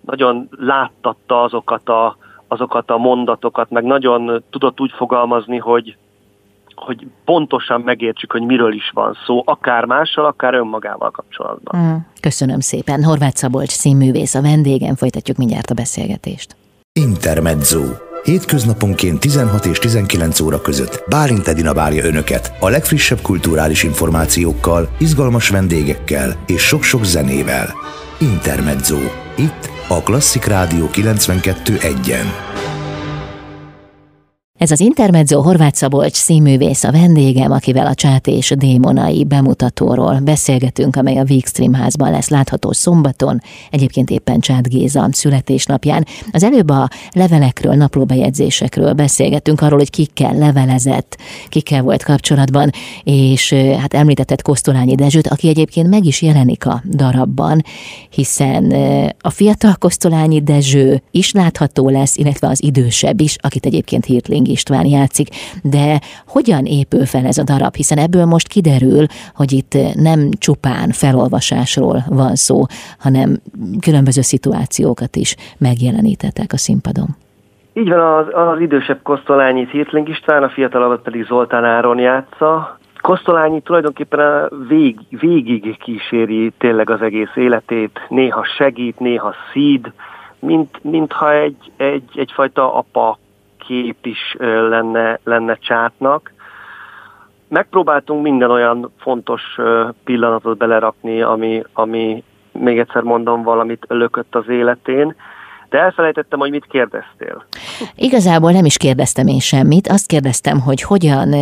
nagyon 0.00 0.48
láttatta 0.58 1.42
azokat 1.42 1.88
a, 1.88 2.16
azokat 2.48 2.90
a 2.90 2.98
mondatokat, 2.98 3.70
meg 3.70 3.84
nagyon 3.84 4.42
tudott 4.50 4.80
úgy 4.80 4.92
fogalmazni, 4.92 5.58
hogy, 5.58 5.96
hogy 6.84 7.06
pontosan 7.24 7.80
megértsük, 7.80 8.32
hogy 8.32 8.42
miről 8.42 8.74
is 8.74 8.90
van 8.94 9.16
szó, 9.26 9.42
akár 9.44 9.84
mással, 9.84 10.24
akár 10.24 10.54
önmagával 10.54 11.10
kapcsolatban. 11.10 11.80
Mm, 11.80 11.96
köszönöm 12.20 12.60
szépen. 12.60 13.04
Horváth 13.04 13.36
Szabolcs 13.36 13.70
színművész 13.70 14.34
a 14.34 14.42
vendégem, 14.42 14.94
folytatjuk 14.94 15.36
mindjárt 15.36 15.70
a 15.70 15.74
beszélgetést. 15.74 16.56
Intermezzo. 16.92 17.82
Hétköznaponként 18.22 19.20
16 19.20 19.64
és 19.64 19.78
19 19.78 20.40
óra 20.40 20.60
között 20.60 21.04
Bálint 21.08 21.48
Edina 21.48 21.74
várja 21.74 22.04
Önöket 22.04 22.52
a 22.60 22.68
legfrissebb 22.68 23.20
kulturális 23.20 23.82
információkkal, 23.82 24.88
izgalmas 24.98 25.48
vendégekkel 25.48 26.32
és 26.46 26.62
sok-sok 26.62 27.04
zenével. 27.04 27.66
Intermezzo. 28.20 28.98
Itt 29.36 29.70
a 29.88 30.02
Klasszik 30.02 30.44
Rádió 30.44 30.86
92.1-en. 30.86 32.51
Ez 34.62 34.70
az 34.70 34.80
Intermezzo 34.80 35.40
Horváth 35.40 35.76
Szabolcs 35.76 36.14
színművész 36.14 36.84
a 36.84 36.92
vendégem, 36.92 37.52
akivel 37.52 37.86
a 37.86 37.94
Csát 37.94 38.26
és 38.26 38.52
Démonai 38.56 39.24
bemutatóról 39.24 40.20
beszélgetünk, 40.20 40.96
amely 40.96 41.16
a 41.16 41.24
Vígstream 41.24 41.74
házban 41.74 42.10
lesz 42.10 42.28
látható 42.28 42.72
szombaton, 42.72 43.40
egyébként 43.70 44.10
éppen 44.10 44.40
Csát 44.40 44.68
Géza 44.68 45.08
születésnapján. 45.10 46.06
Az 46.32 46.42
előbb 46.42 46.70
a 46.70 46.88
levelekről, 47.12 47.74
naplóbejegyzésekről 47.74 48.92
beszélgettünk, 48.92 49.60
arról, 49.60 49.78
hogy 49.78 49.90
kikkel 49.90 50.34
levelezett, 50.34 51.18
kikkel 51.48 51.82
volt 51.82 52.02
kapcsolatban, 52.02 52.70
és 53.04 53.52
hát 53.52 53.94
említetted 53.94 54.42
Kosztolányi 54.42 54.94
Dezsőt, 54.94 55.26
aki 55.26 55.48
egyébként 55.48 55.88
meg 55.88 56.04
is 56.04 56.22
jelenik 56.22 56.66
a 56.66 56.82
darabban, 56.90 57.64
hiszen 58.10 58.72
a 59.20 59.30
fiatal 59.30 59.74
Kosztolányi 59.74 60.42
Dezső 60.42 61.02
is 61.10 61.32
látható 61.32 61.88
lesz, 61.88 62.16
illetve 62.16 62.48
az 62.48 62.62
idősebb 62.62 63.20
is, 63.20 63.36
akit 63.40 63.66
egyébként 63.66 64.04
Hirtling 64.04 64.50
István 64.52 64.86
játszik, 64.86 65.28
de 65.62 66.00
hogyan 66.26 66.64
épül 66.64 67.04
fel 67.06 67.24
ez 67.26 67.38
a 67.38 67.44
darab, 67.44 67.74
hiszen 67.74 67.98
ebből 67.98 68.24
most 68.24 68.48
kiderül, 68.48 69.04
hogy 69.34 69.52
itt 69.52 69.72
nem 69.94 70.20
csupán 70.38 70.88
felolvasásról 70.90 71.98
van 72.08 72.34
szó, 72.34 72.58
hanem 72.98 73.28
különböző 73.80 74.20
szituációkat 74.20 75.16
is 75.16 75.36
megjelenítettek 75.58 76.52
a 76.52 76.56
színpadon. 76.56 77.08
Így 77.74 77.88
van, 77.88 78.00
az, 78.00 78.26
az 78.32 78.60
idősebb 78.60 79.02
Kosztolányit 79.02 79.70
Hirtling 79.70 80.08
István, 80.08 80.42
a 80.42 80.48
fiatalabbat 80.48 81.02
pedig 81.02 81.24
Zoltán 81.24 81.64
Áron 81.64 81.98
játsza. 81.98 82.78
Kosztolányi 83.00 83.60
tulajdonképpen 83.60 84.20
a 84.20 84.48
vég, 84.68 84.98
végig 85.10 85.76
kíséri 85.78 86.52
tényleg 86.58 86.90
az 86.90 87.02
egész 87.02 87.32
életét, 87.34 88.00
néha 88.08 88.44
segít, 88.44 88.98
néha 88.98 89.34
szíd, 89.52 89.92
mint, 90.38 90.84
mintha 90.84 91.32
egy, 91.32 91.72
egy, 91.76 92.10
egyfajta 92.14 92.74
apa 92.74 93.18
kép 93.66 94.06
is 94.06 94.36
lenne, 94.38 95.18
lenne 95.24 95.54
csátnak. 95.54 96.32
Megpróbáltunk 97.48 98.22
minden 98.22 98.50
olyan 98.50 98.92
fontos 98.98 99.42
pillanatot 100.04 100.56
belerakni, 100.56 101.22
ami, 101.22 101.62
ami 101.72 102.24
még 102.52 102.78
egyszer 102.78 103.02
mondom, 103.02 103.42
valamit 103.42 103.84
lökött 103.88 104.34
az 104.34 104.48
életén, 104.48 105.14
de 105.68 105.78
elfelejtettem, 105.78 106.38
hogy 106.38 106.50
mit 106.50 106.66
kérdeztél. 106.66 107.44
Igazából 107.94 108.52
nem 108.52 108.64
is 108.64 108.76
kérdeztem 108.76 109.26
én 109.26 109.38
semmit, 109.38 109.88
azt 109.88 110.06
kérdeztem, 110.06 110.60
hogy 110.60 110.82
hogyan 110.82 111.34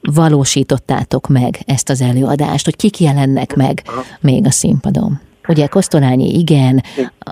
valósítottátok 0.00 1.28
meg 1.28 1.54
ezt 1.66 1.88
az 1.88 2.00
előadást, 2.00 2.64
hogy 2.64 2.76
kik 2.76 3.00
jelennek 3.00 3.56
meg 3.56 3.82
Aha. 3.86 4.02
még 4.20 4.46
a 4.46 4.50
színpadon. 4.50 5.20
Ugye 5.48 5.66
Kosztolányi 5.66 6.38
igen, 6.38 6.82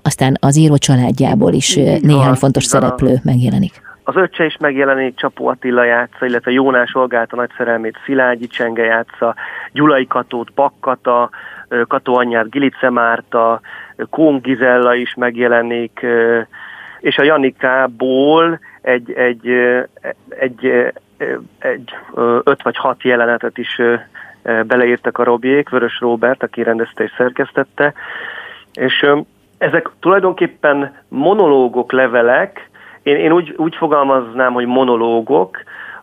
aztán 0.02 0.36
az 0.40 0.56
író 0.56 0.76
családjából 0.76 1.52
is 1.52 1.74
néhány 2.00 2.34
fontos 2.34 2.64
szereplő 2.64 3.20
megjelenik. 3.22 3.82
Az 4.10 4.16
öccse 4.16 4.44
is 4.44 4.56
megjelenik, 4.56 5.16
Csapó 5.16 5.46
Attila 5.46 5.84
játsza, 5.84 6.26
illetve 6.26 6.50
Jónás 6.50 6.94
Olgát 6.94 7.32
a 7.32 7.36
nagy 7.36 7.50
szerelmét 7.56 7.98
Szilágyi 8.04 8.46
Csenge 8.46 8.84
játsza, 8.84 9.34
Gyulai 9.72 10.06
Katót 10.06 10.52
Bakkata, 10.52 11.30
Kató 11.88 12.16
anyját 12.16 12.50
Gilice 12.50 12.90
Márta, 12.90 13.60
Kón 14.10 14.40
Gizella 14.40 14.94
is 14.94 15.14
megjelenik, 15.14 16.06
és 17.00 17.18
a 17.18 17.22
Janikából 17.22 18.60
egy, 18.82 19.12
egy, 19.12 19.48
egy, 19.48 20.16
egy, 20.28 20.92
egy 21.58 21.94
öt 22.44 22.62
vagy 22.62 22.76
hat 22.76 23.02
jelenetet 23.02 23.58
is 23.58 23.80
beleírtak 24.42 25.18
a 25.18 25.24
Robiék, 25.24 25.68
Vörös 25.68 26.00
Róbert, 26.00 26.42
aki 26.42 26.62
rendezte 26.62 27.04
és 27.04 27.12
szerkesztette, 27.16 27.92
és 28.72 29.06
ezek 29.58 29.90
tulajdonképpen 30.00 30.94
monológok, 31.08 31.92
levelek, 31.92 32.69
én, 33.10 33.16
én 33.16 33.32
úgy, 33.32 33.54
úgy 33.56 33.76
fogalmaznám, 33.76 34.52
hogy 34.52 34.66
monológok, 34.66 35.58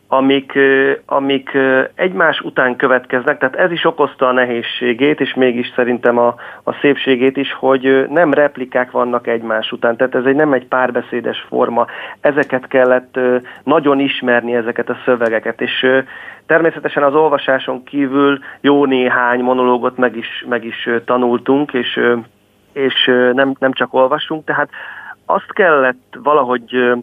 amik, 0.07 0.59
amik 1.05 1.57
egymás 1.95 2.39
után 2.39 2.75
következnek, 2.75 3.37
tehát 3.37 3.55
ez 3.55 3.71
is 3.71 3.85
okozta 3.85 4.27
a 4.27 4.31
nehézségét, 4.31 5.19
és 5.19 5.33
mégis 5.33 5.71
szerintem 5.75 6.17
a, 6.17 6.35
a 6.63 6.73
szépségét 6.73 7.37
is, 7.37 7.53
hogy 7.53 8.05
nem 8.09 8.33
replikák 8.33 8.91
vannak 8.91 9.27
egymás 9.27 9.71
után, 9.71 9.97
tehát 9.97 10.15
ez 10.15 10.25
egy 10.25 10.35
nem 10.35 10.53
egy 10.53 10.65
párbeszédes 10.67 11.45
forma, 11.49 11.85
ezeket 12.21 12.67
kellett 12.67 13.19
nagyon 13.63 13.99
ismerni, 13.99 14.55
ezeket 14.55 14.89
a 14.89 14.97
szövegeket, 15.05 15.61
és 15.61 15.85
természetesen 16.45 17.03
az 17.03 17.13
olvasáson 17.13 17.83
kívül 17.83 18.39
jó 18.61 18.85
néhány 18.85 19.39
monológot 19.39 19.97
meg 19.97 20.15
is, 20.15 20.45
meg 20.49 20.65
is 20.65 20.89
tanultunk, 21.05 21.73
és, 21.73 21.99
és 22.73 23.11
nem, 23.33 23.53
nem 23.59 23.71
csak 23.71 23.93
olvasunk, 23.93 24.45
tehát 24.45 24.69
azt 25.29 25.53
kellett 25.53 26.17
valahogy 26.23 26.95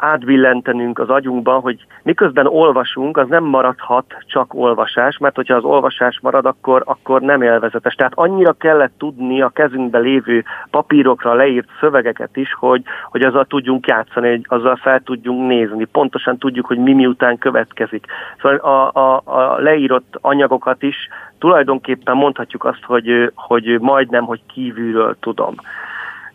átbillentenünk 0.00 0.98
az 0.98 1.08
agyunkba, 1.08 1.58
hogy 1.58 1.86
miközben 2.02 2.46
olvasunk, 2.46 3.16
az 3.16 3.28
nem 3.28 3.44
maradhat 3.44 4.04
csak 4.26 4.54
olvasás, 4.54 5.18
mert 5.18 5.34
hogyha 5.34 5.54
az 5.54 5.64
olvasás 5.64 6.18
marad, 6.22 6.46
akkor, 6.46 6.82
akkor 6.86 7.20
nem 7.20 7.42
élvezetes. 7.42 7.94
Tehát 7.94 8.12
annyira 8.14 8.52
kellett 8.52 8.92
tudni 8.98 9.42
a 9.42 9.48
kezünkbe 9.48 9.98
lévő 9.98 10.44
papírokra 10.70 11.34
leírt 11.34 11.68
szövegeket 11.80 12.36
is, 12.36 12.54
hogy, 12.54 12.82
hogy 13.10 13.22
azzal 13.22 13.44
tudjunk 13.44 13.86
játszani, 13.86 14.40
azzal 14.44 14.76
fel 14.76 15.00
tudjunk 15.00 15.48
nézni. 15.48 15.84
Pontosan 15.84 16.38
tudjuk, 16.38 16.66
hogy 16.66 16.78
mi 16.78 16.92
miután 16.92 17.38
következik. 17.38 18.06
Szóval 18.40 18.58
a, 18.58 19.00
a, 19.00 19.22
a 19.24 19.58
leírott 19.58 20.18
anyagokat 20.20 20.82
is 20.82 20.96
tulajdonképpen 21.38 22.16
mondhatjuk 22.16 22.64
azt, 22.64 22.84
hogy, 22.84 23.32
hogy 23.34 23.80
majdnem, 23.80 24.24
hogy 24.24 24.40
kívülről 24.46 25.16
tudom. 25.20 25.54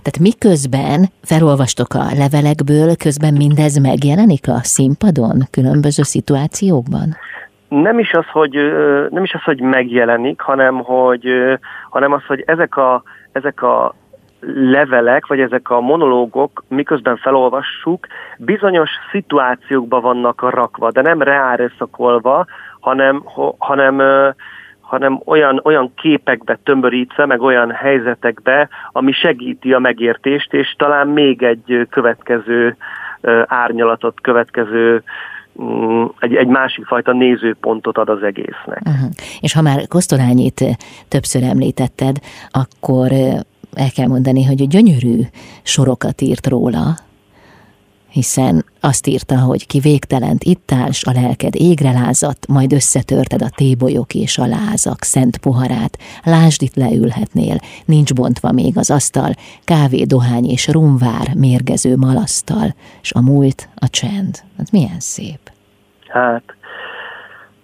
Tehát 0.05 0.29
miközben 0.31 0.99
felolvastok 1.23 1.93
a 1.93 2.05
levelekből, 2.21 2.95
közben 2.95 3.33
mindez 3.33 3.77
megjelenik 3.77 4.47
a 4.47 4.59
színpadon, 4.75 5.37
különböző 5.51 6.03
szituációkban? 6.03 7.07
Nem 7.67 7.99
is 7.99 8.11
az, 8.13 8.27
hogy, 8.31 8.53
nem 9.09 9.23
is 9.23 9.33
az, 9.33 9.41
hogy 9.41 9.61
megjelenik, 9.61 10.41
hanem, 10.41 10.75
hogy, 10.77 11.25
hanem 11.89 12.11
az, 12.11 12.25
hogy 12.25 12.43
ezek 12.45 12.77
a, 12.77 13.03
ezek 13.31 13.61
a 13.61 13.95
levelek, 14.55 15.27
vagy 15.27 15.39
ezek 15.39 15.69
a 15.69 15.79
monológok, 15.79 16.63
miközben 16.67 17.17
felolvassuk, 17.17 18.07
bizonyos 18.37 18.89
szituációkba 19.11 19.99
vannak 19.99 20.49
rakva, 20.49 20.91
de 20.91 21.01
nem 21.01 21.21
reárőszakolva, 21.21 22.45
hanem, 22.79 23.23
hanem 23.57 24.01
hanem 24.95 25.21
olyan, 25.25 25.61
olyan 25.63 25.91
képekbe 25.95 26.59
tömörítve, 26.63 27.25
meg 27.25 27.41
olyan 27.41 27.71
helyzetekbe, 27.71 28.69
ami 28.91 29.11
segíti 29.11 29.73
a 29.73 29.79
megértést, 29.79 30.53
és 30.53 30.75
talán 30.77 31.07
még 31.07 31.43
egy 31.43 31.87
következő 31.89 32.77
árnyalatot, 33.45 34.21
következő 34.21 35.03
mm, 35.61 36.03
egy, 36.19 36.35
egy 36.35 36.47
másik 36.47 36.85
fajta 36.85 37.13
nézőpontot 37.13 37.97
ad 37.97 38.09
az 38.09 38.23
egésznek. 38.23 38.81
Uh-huh. 38.85 39.09
És 39.39 39.53
ha 39.53 39.61
már 39.61 39.87
Kosztolányit 39.87 40.61
többször 41.07 41.43
említetted, 41.43 42.15
akkor 42.51 43.11
el 43.73 43.89
kell 43.95 44.07
mondani, 44.07 44.45
hogy 44.45 44.67
gyönyörű 44.67 45.19
sorokat 45.63 46.21
írt 46.21 46.47
róla, 46.47 47.04
hiszen 48.15 48.65
azt 48.81 49.07
írta, 49.07 49.37
hogy 49.39 49.67
ki 49.67 49.79
végtelent 49.79 50.43
itt 50.43 50.71
állsz, 50.81 51.07
a 51.07 51.11
lelked 51.21 51.55
égre 51.55 51.91
lázadt, 51.91 52.47
majd 52.47 52.73
összetörted 52.73 53.41
a 53.41 53.55
tébolyok 53.55 54.13
és 54.13 54.37
a 54.37 54.47
lázak 54.57 55.01
szent 55.13 55.37
poharát. 55.37 55.93
Lásd, 56.23 56.61
itt 56.61 56.75
leülhetnél, 56.75 57.57
nincs 57.85 58.13
bontva 58.13 58.51
még 58.51 58.73
az 58.77 58.89
asztal, 58.91 59.31
kávé, 59.63 60.03
dohány 60.03 60.45
és 60.55 60.67
rumvár 60.67 61.27
mérgező 61.45 61.95
malasztal, 61.95 62.67
és 63.01 63.11
a 63.19 63.21
múlt 63.21 63.69
a 63.75 63.87
csend. 63.89 64.33
Hát 64.57 64.71
milyen 64.71 64.99
szép. 64.99 65.41
Hát, 66.07 66.43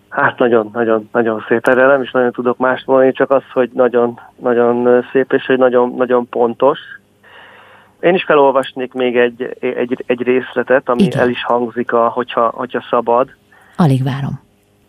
Hát 0.09 0.39
nagyon, 0.39 0.69
nagyon, 0.73 1.09
nagyon 1.11 1.45
szép. 1.47 1.67
Erre 1.67 1.85
nem 1.85 2.01
is 2.01 2.11
nagyon 2.11 2.31
tudok 2.31 2.57
mást 2.57 2.85
mondani, 2.85 3.11
csak 3.11 3.31
az, 3.31 3.43
hogy 3.53 3.69
nagyon, 3.73 4.19
nagyon 4.35 5.05
szép, 5.11 5.33
és 5.33 5.45
hogy 5.45 5.57
nagyon, 5.57 5.93
nagyon 5.97 6.29
pontos 6.29 6.79
én 8.01 8.13
is 8.13 8.23
felolvasnék 8.23 8.93
még 8.93 9.17
egy, 9.17 9.57
egy, 9.59 10.03
egy 10.05 10.21
részletet, 10.21 10.89
ami 10.89 11.03
Igen. 11.03 11.19
el 11.19 11.29
is 11.29 11.43
hangzik, 11.43 11.93
a, 11.93 12.09
hogyha, 12.09 12.49
hogyha 12.55 12.85
szabad. 12.89 13.29
Alig 13.75 14.03
várom. 14.03 14.39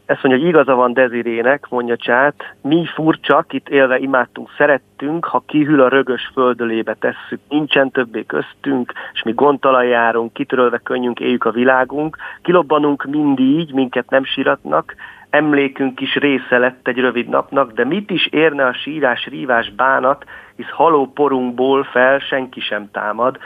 Ezt 0.07 0.23
mondja, 0.23 0.41
hogy 0.41 0.51
igaza 0.51 0.75
van 0.75 0.93
Dezirének, 0.93 1.67
mondja 1.69 1.97
Csát, 1.97 2.55
mi 2.61 2.87
furcsa, 2.95 3.45
itt 3.51 3.69
élve 3.69 3.99
imádtunk, 3.99 4.49
szerettünk, 4.57 5.25
ha 5.25 5.43
kihűl 5.47 5.83
a 5.83 5.89
rögös 5.89 6.31
földölébe 6.33 6.97
tesszük, 6.99 7.41
nincsen 7.49 7.91
többé 7.91 8.25
köztünk, 8.25 8.93
és 9.13 9.23
mi 9.23 9.33
gondtalan 9.33 9.85
járunk, 9.85 10.33
kitörölve 10.33 10.79
könnyünk, 10.79 11.21
éljük 11.21 11.45
a 11.45 11.51
világunk, 11.51 12.17
kilobbanunk 12.43 13.05
mindig, 13.11 13.73
minket 13.73 14.11
nem 14.11 14.25
síratnak, 14.25 14.95
emlékünk 15.33 16.01
is 16.01 16.15
része 16.15 16.59
lett 16.59 16.89
egy 16.89 16.99
rövid 16.99 17.29
napnak, 17.29 17.73
de 17.73 17.85
mit 17.85 18.11
is 18.11 18.27
érne 18.27 18.67
a 18.67 18.75
sírás, 18.75 19.27
rívás, 19.27 19.71
bánat, 19.71 20.25
hisz 20.57 20.71
haló 20.71 21.07
porunkból 21.07 21.85
fel 21.85 22.19
senki 22.19 22.61
sem 22.61 22.91
támad. 22.91 23.39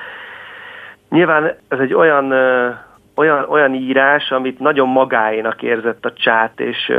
Nyilván 1.11 1.45
ez 1.69 1.79
egy 1.79 1.95
olyan, 1.95 2.33
olyan, 3.15 3.45
olyan 3.49 3.75
írás, 3.75 4.31
amit 4.31 4.59
nagyon 4.59 4.89
magáénak 4.89 5.63
érzett 5.63 6.05
a 6.05 6.13
csát, 6.13 6.61
és, 6.61 6.93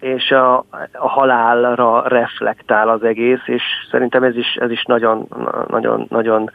és 0.00 0.30
a, 0.30 0.56
a 0.92 1.08
halálra 1.08 2.08
reflektál 2.08 2.88
az 2.88 3.02
egész, 3.02 3.42
és 3.44 3.62
szerintem 3.90 4.22
ez 4.22 4.36
is, 4.36 4.54
ez 4.54 4.70
is 4.70 4.84
nagyon, 4.84 5.28
nagyon, 5.68 6.06
nagyon 6.08 6.50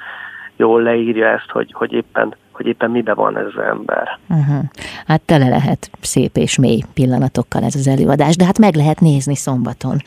jól 0.55 0.81
leírja 0.81 1.27
ezt, 1.27 1.49
hogy, 1.51 1.71
hogy 1.73 1.93
éppen 1.93 2.35
hogy 2.55 2.65
éppen 2.65 2.91
mibe 2.91 3.13
van 3.13 3.37
ez 3.37 3.45
az 3.45 3.63
ember. 3.63 4.19
Uh-huh. 4.29 4.63
Hát 5.07 5.21
tele 5.21 5.47
lehet 5.47 5.89
szép 6.01 6.37
és 6.37 6.57
mély 6.57 6.83
pillanatokkal 6.93 7.63
ez 7.63 7.75
az 7.75 7.87
előadás, 7.87 8.35
de 8.35 8.45
hát 8.45 8.59
meg 8.59 8.75
lehet 8.75 8.99
nézni 8.99 9.35
szombaton. 9.35 9.97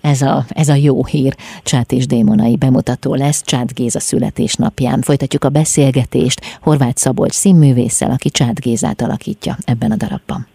Ez 0.00 0.22
a, 0.22 0.44
ez 0.48 0.68
a 0.68 0.74
jó 0.74 1.04
hír. 1.04 1.34
Csát 1.62 1.92
és 1.92 2.06
Démonai 2.06 2.56
bemutató 2.56 3.14
lesz 3.14 3.42
Csát 3.42 3.74
Géza 3.74 4.00
születésnapján. 4.00 5.00
Folytatjuk 5.00 5.44
a 5.44 5.48
beszélgetést 5.48 6.58
Horváth 6.60 6.96
Szabolcs 6.96 7.32
színművésszel, 7.32 8.10
aki 8.10 8.30
Csát 8.30 8.60
Gézát 8.60 9.00
alakítja 9.00 9.56
ebben 9.64 9.90
a 9.90 9.96
darabban. 9.96 10.46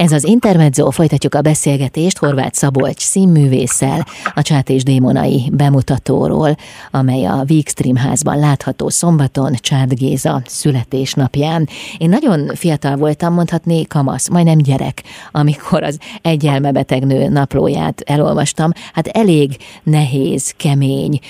Ez 0.00 0.12
az 0.12 0.24
Intermezzo, 0.24 0.90
folytatjuk 0.90 1.34
a 1.34 1.40
beszélgetést 1.40 2.18
Horváth 2.18 2.54
Szabolcs 2.54 3.00
színművésszel, 3.00 4.06
a 4.34 4.42
Csát 4.42 4.68
és 4.68 4.82
Démonai 4.82 5.50
bemutatóról, 5.52 6.56
amely 6.90 7.24
a 7.24 7.42
Vígstream 7.46 7.96
házban 7.96 8.38
látható 8.38 8.88
szombaton 8.88 9.54
Csát 9.54 9.94
Géza 9.94 10.42
születésnapján. 10.46 11.68
Én 11.98 12.08
nagyon 12.08 12.50
fiatal 12.54 12.96
voltam, 12.96 13.34
mondhatni 13.34 13.86
kamasz, 13.86 14.28
majdnem 14.28 14.58
gyerek, 14.58 15.02
amikor 15.30 15.82
az 15.82 15.98
egy 16.22 16.46
elmebetegnő 16.46 17.28
naplóját 17.28 18.00
elolvastam. 18.00 18.70
Hát 18.92 19.06
elég 19.06 19.56
nehéz, 19.82 20.54
kemény, 20.56 21.20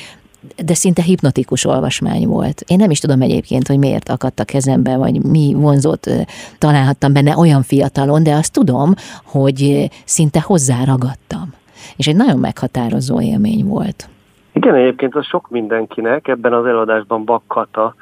de 0.65 0.75
szinte 0.75 1.03
hipnotikus 1.03 1.65
olvasmány 1.65 2.27
volt. 2.27 2.63
Én 2.67 2.77
nem 2.77 2.91
is 2.91 2.99
tudom 2.99 3.21
egyébként, 3.21 3.67
hogy 3.67 3.79
miért 3.79 4.09
akadt 4.09 4.41
a 4.41 4.45
kezembe, 4.45 4.97
vagy 4.97 5.25
mi 5.25 5.55
vonzott 5.57 6.11
találhattam 6.59 7.13
benne 7.13 7.37
olyan 7.37 7.63
fiatalon, 7.63 8.23
de 8.23 8.35
azt 8.35 8.53
tudom, 8.53 8.95
hogy 9.25 9.89
szinte 10.05 10.41
hozzáragadtam. 10.41 11.53
És 11.97 12.07
egy 12.07 12.17
nagyon 12.17 12.39
meghatározó 12.39 13.21
élmény 13.21 13.67
volt. 13.67 14.09
Igen, 14.53 14.75
egyébként 14.75 15.15
az 15.15 15.27
sok 15.27 15.51
mindenkinek, 15.51 16.29
ebben 16.29 16.53
az 16.53 16.67
előadásban 16.67 17.25
Bakkata 17.25 17.95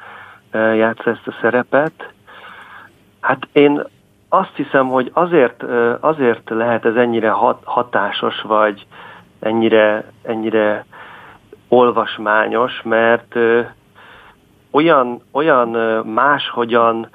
játsza 0.51 1.09
ezt 1.09 1.27
a 1.27 1.37
szerepet. 1.41 2.13
Hát 3.19 3.47
én 3.51 3.83
azt 4.29 4.55
hiszem, 4.55 4.87
hogy 4.87 5.11
azért, 5.13 5.63
azért 5.99 6.49
lehet 6.49 6.85
ez 6.85 6.95
ennyire 6.95 7.29
hat, 7.29 7.61
hatásos, 7.63 8.41
vagy 8.41 8.85
ennyire, 9.39 10.11
ennyire 10.21 10.85
olvasmányos, 11.69 12.81
mert 12.83 13.35
ö, 13.35 13.61
olyan, 14.71 15.21
olyan 15.31 15.69
máshogyan, 16.05 17.09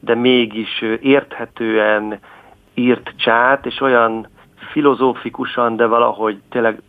de 0.00 0.14
mégis 0.14 0.84
érthetően 1.00 2.18
írt 2.74 3.12
csát, 3.16 3.66
és 3.66 3.80
olyan 3.80 4.28
filozófikusan, 4.72 5.76
de 5.76 5.86
valahogy 5.86 6.40
tényleg 6.50 6.82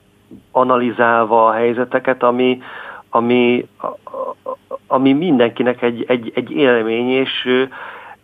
analizálva 0.51 1.47
a 1.47 1.51
helyzeteket, 1.51 2.23
ami, 2.23 2.61
ami, 3.09 3.67
ami 4.87 5.13
mindenkinek 5.13 5.81
egy, 5.81 6.03
egy, 6.07 6.31
egy 6.35 6.51
élmény, 6.51 7.09
és 7.09 7.65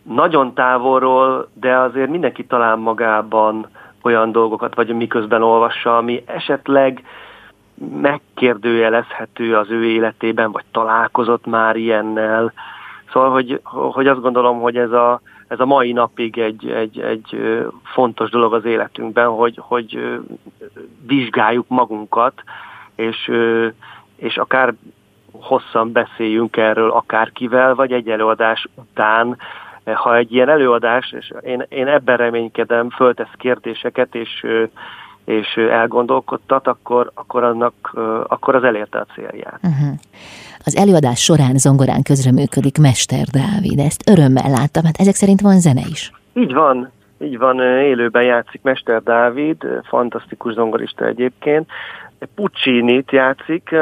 nagyon 0.03 0.53
távolról, 0.53 1.47
de 1.53 1.77
azért 1.77 2.09
mindenki 2.09 2.45
talál 2.45 2.75
magában 2.75 3.67
olyan 4.01 4.31
dolgokat, 4.31 4.75
vagy 4.75 4.95
miközben 4.95 5.43
olvassa, 5.43 5.97
ami 5.97 6.23
esetleg 6.25 7.03
megkérdőjelezhető 8.01 9.55
az 9.55 9.69
ő 9.69 9.85
életében, 9.85 10.51
vagy 10.51 10.65
találkozott 10.71 11.45
már 11.45 11.75
ilyennel. 11.75 12.53
Szóval, 13.11 13.31
hogy, 13.31 13.59
hogy 13.63 14.07
azt 14.07 14.21
gondolom, 14.21 14.59
hogy 14.59 14.77
ez 14.77 14.91
a, 14.91 15.21
ez 15.47 15.59
a 15.59 15.65
mai 15.65 15.91
napig 15.91 16.37
egy, 16.37 16.69
egy, 16.69 16.99
egy 16.99 17.37
fontos 17.83 18.29
dolog 18.29 18.53
az 18.53 18.65
életünkben, 18.65 19.27
hogy, 19.27 19.59
hogy 19.61 20.19
vizsgáljuk 21.07 21.65
magunkat, 21.67 22.43
és, 22.95 23.31
és 24.15 24.37
akár 24.37 24.73
hosszan 25.31 25.91
beszéljünk 25.91 26.57
erről 26.57 26.91
akárkivel, 26.91 27.75
vagy 27.75 27.91
egy 27.91 28.09
előadás 28.09 28.67
után, 28.75 29.37
ha 29.93 30.15
egy 30.15 30.33
ilyen 30.33 30.49
előadás, 30.49 31.11
és 31.11 31.31
én, 31.41 31.65
én 31.69 31.87
ebben 31.87 32.17
reménykedem, 32.17 32.89
föltesz 32.89 33.33
kérdéseket, 33.37 34.15
és 34.15 34.45
és 35.25 35.55
elgondolkodtat, 35.55 36.67
akkor, 36.67 37.11
akkor, 37.13 37.43
annak, 37.43 37.73
akkor 38.27 38.55
az 38.55 38.63
elérte 38.63 38.99
a 38.99 39.05
célját. 39.13 39.59
Uh-huh. 39.63 39.97
Az 40.65 40.77
előadás 40.77 41.19
során 41.19 41.57
zongorán 41.57 42.03
közreműködik 42.03 42.77
Mester 42.77 43.25
Dávid, 43.25 43.79
ezt 43.79 44.09
örömmel 44.09 44.49
láttam, 44.49 44.83
hát 44.83 44.99
ezek 44.99 45.15
szerint 45.15 45.41
van 45.41 45.59
zene 45.59 45.81
is. 45.89 46.11
Így 46.33 46.53
van, 46.53 46.91
így 47.21 47.37
van, 47.37 47.59
élőben 47.59 48.23
játszik 48.23 48.61
Mester 48.61 49.03
Dávid, 49.03 49.65
fantasztikus 49.83 50.53
zongorista 50.53 51.05
egyébként. 51.05 51.69
Puccini-t 52.35 53.11
játszik, 53.11 53.75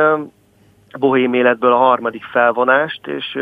bohém 1.00 1.34
életből 1.34 1.72
a 1.72 1.78
harmadik 1.78 2.24
felvonást, 2.24 3.08
és 3.08 3.38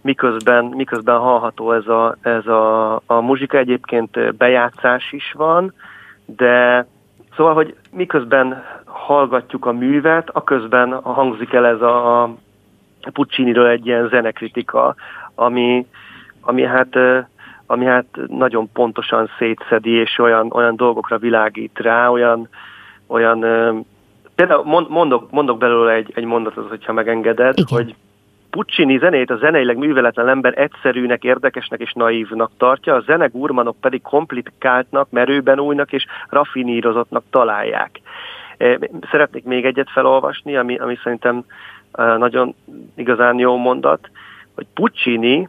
miközben, 0.00 0.64
miközben 0.64 1.18
hallható 1.18 1.72
ez 1.72 1.86
a, 1.86 2.16
ez 2.22 2.46
a, 2.46 2.94
a 3.06 3.20
muzsika, 3.20 3.58
egyébként 3.58 4.36
bejátszás 4.36 5.12
is 5.12 5.32
van, 5.36 5.72
de 6.24 6.86
szóval, 7.36 7.54
hogy 7.54 7.74
miközben 7.92 8.64
hallgatjuk 8.84 9.66
a 9.66 9.72
művet, 9.72 10.30
aközben 10.30 10.92
hangzik 10.92 11.52
el 11.52 11.66
ez 11.66 11.80
a, 11.80 12.22
Pucciniről 13.12 13.66
egy 13.66 13.86
ilyen 13.86 14.08
zenekritika, 14.08 14.94
ami, 15.34 15.86
ami 16.40 16.62
hát 16.62 16.96
ami 17.66 17.84
hát 17.84 18.04
nagyon 18.26 18.70
pontosan 18.72 19.30
szétszedi, 19.38 19.90
és 19.90 20.18
olyan, 20.18 20.50
olyan 20.52 20.76
dolgokra 20.76 21.18
világít 21.18 21.78
rá, 21.78 22.08
olyan, 22.08 22.48
olyan 23.06 23.40
például 24.34 24.86
mondok, 24.88 25.30
mondok 25.30 25.58
belőle 25.58 25.92
egy, 25.92 26.12
egy 26.14 26.24
mondatot, 26.24 26.68
hogyha 26.68 26.92
megengeded, 26.92 27.58
Igen. 27.58 27.78
hogy 27.78 27.94
Puccini 28.50 28.98
zenét 28.98 29.30
a 29.30 29.36
zeneileg 29.36 29.76
műveletlen 29.76 30.28
ember 30.28 30.58
egyszerűnek, 30.58 31.24
érdekesnek 31.24 31.80
és 31.80 31.92
naívnak 31.92 32.50
tartja, 32.56 32.94
a 32.94 33.00
zenegurmanok 33.00 33.76
pedig 33.80 34.02
komplikáltnak, 34.02 35.10
merőben 35.10 35.60
újnak 35.60 35.92
és 35.92 36.06
raffinírozottnak 36.28 37.24
találják. 37.30 38.00
Szeretnék 39.10 39.44
még 39.44 39.64
egyet 39.64 39.90
felolvasni, 39.90 40.56
ami, 40.56 40.78
ami 40.78 40.98
szerintem 41.02 41.44
nagyon 41.92 42.54
igazán 42.94 43.38
jó 43.38 43.56
mondat, 43.56 44.10
hogy 44.54 44.66
Puccini 44.74 45.48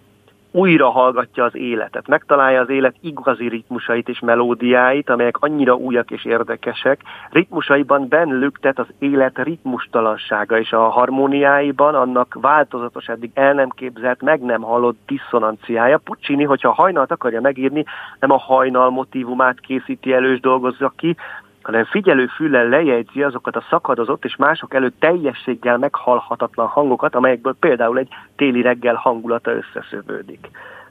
újra 0.52 0.90
hallgatja 0.90 1.44
az 1.44 1.56
életet, 1.56 2.08
megtalálja 2.08 2.62
az 2.62 2.70
élet 2.70 2.96
igazi 3.02 3.48
ritmusait 3.48 4.10
és 4.10 4.20
melódiáit, 4.20 5.10
amelyek 5.10 5.38
annyira 5.40 5.74
újak 5.74 6.12
és 6.12 6.26
érdekesek. 6.26 7.02
Ritmusaiban 7.30 8.08
benlüktet 8.08 8.80
az 8.80 8.88
élet 9.00 9.38
ritmustalansága, 9.44 10.60
és 10.60 10.72
a 10.72 10.90
harmóniáiban 10.90 11.96
annak 11.96 12.38
változatos, 12.42 13.08
eddig 13.08 13.32
el 13.34 13.54
nem 13.54 13.70
képzelt, 13.70 14.22
meg 14.22 14.42
nem 14.42 14.62
hallott 14.62 15.00
diszonanciája. 15.06 15.98
Puccini, 15.98 16.44
hogyha 16.44 16.72
hajnalt 16.72 17.12
akarja 17.12 17.42
megírni, 17.42 17.86
nem 18.20 18.32
a 18.32 18.38
hajnal 18.38 18.90
motivumát 18.90 19.60
készíti 19.60 20.14
elő 20.14 20.36
dolgozza 20.36 20.94
ki, 20.96 21.16
hanem 21.62 21.86
figyelő 21.86 22.28
füllel 22.28 22.68
lejegyzi 22.68 23.24
azokat 23.24 23.56
a 23.56 23.66
szakadozott 23.70 24.26
és 24.26 24.36
mások 24.36 24.74
előtt 24.74 25.00
teljességgel 25.00 25.78
meghalhatatlan 25.78 26.68
hangokat, 26.68 27.16
amelyekből 27.16 27.56
például 27.60 27.98
egy 27.98 28.10
téli 28.36 28.62
reggel 28.62 28.96
hangulata 28.96 29.52
összeszövődik. 29.52 30.50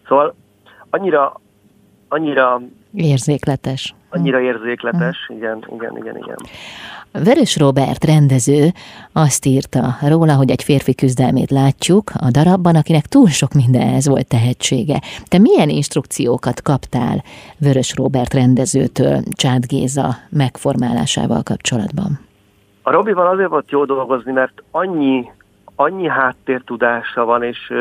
Szóval 0.08 0.34
annyira, 0.90 1.40
annyira 2.08 2.60
érzékletes. 2.94 3.94
Annyira 4.10 4.40
érzékletes, 4.40 5.16
igen, 5.28 5.64
igen, 5.74 5.96
igen, 5.96 6.16
igen. 6.16 6.36
Vörös 7.12 7.56
Robert 7.58 8.04
rendező 8.04 8.68
azt 9.12 9.46
írta 9.46 9.96
róla, 10.08 10.34
hogy 10.34 10.50
egy 10.50 10.62
férfi 10.62 10.94
küzdelmét 10.94 11.50
látjuk 11.50 12.10
a 12.20 12.30
darabban, 12.30 12.76
akinek 12.76 13.06
túl 13.06 13.28
sok 13.28 13.52
mindenhez 13.52 14.08
volt 14.08 14.28
tehetsége. 14.28 15.00
Te 15.28 15.38
milyen 15.38 15.68
instrukciókat 15.68 16.62
kaptál 16.62 17.22
Vörös 17.58 17.96
Robert 17.96 18.34
rendezőtől 18.34 19.22
Csád 19.30 19.66
Géza 19.66 20.16
megformálásával 20.28 21.42
kapcsolatban? 21.42 22.18
A 22.82 22.90
Robival 22.90 23.26
azért 23.26 23.48
volt 23.48 23.70
jó 23.70 23.84
dolgozni, 23.84 24.32
mert 24.32 24.62
annyi, 24.70 25.30
annyi 25.74 26.08
háttértudása 26.08 27.24
van, 27.24 27.42
és 27.42 27.72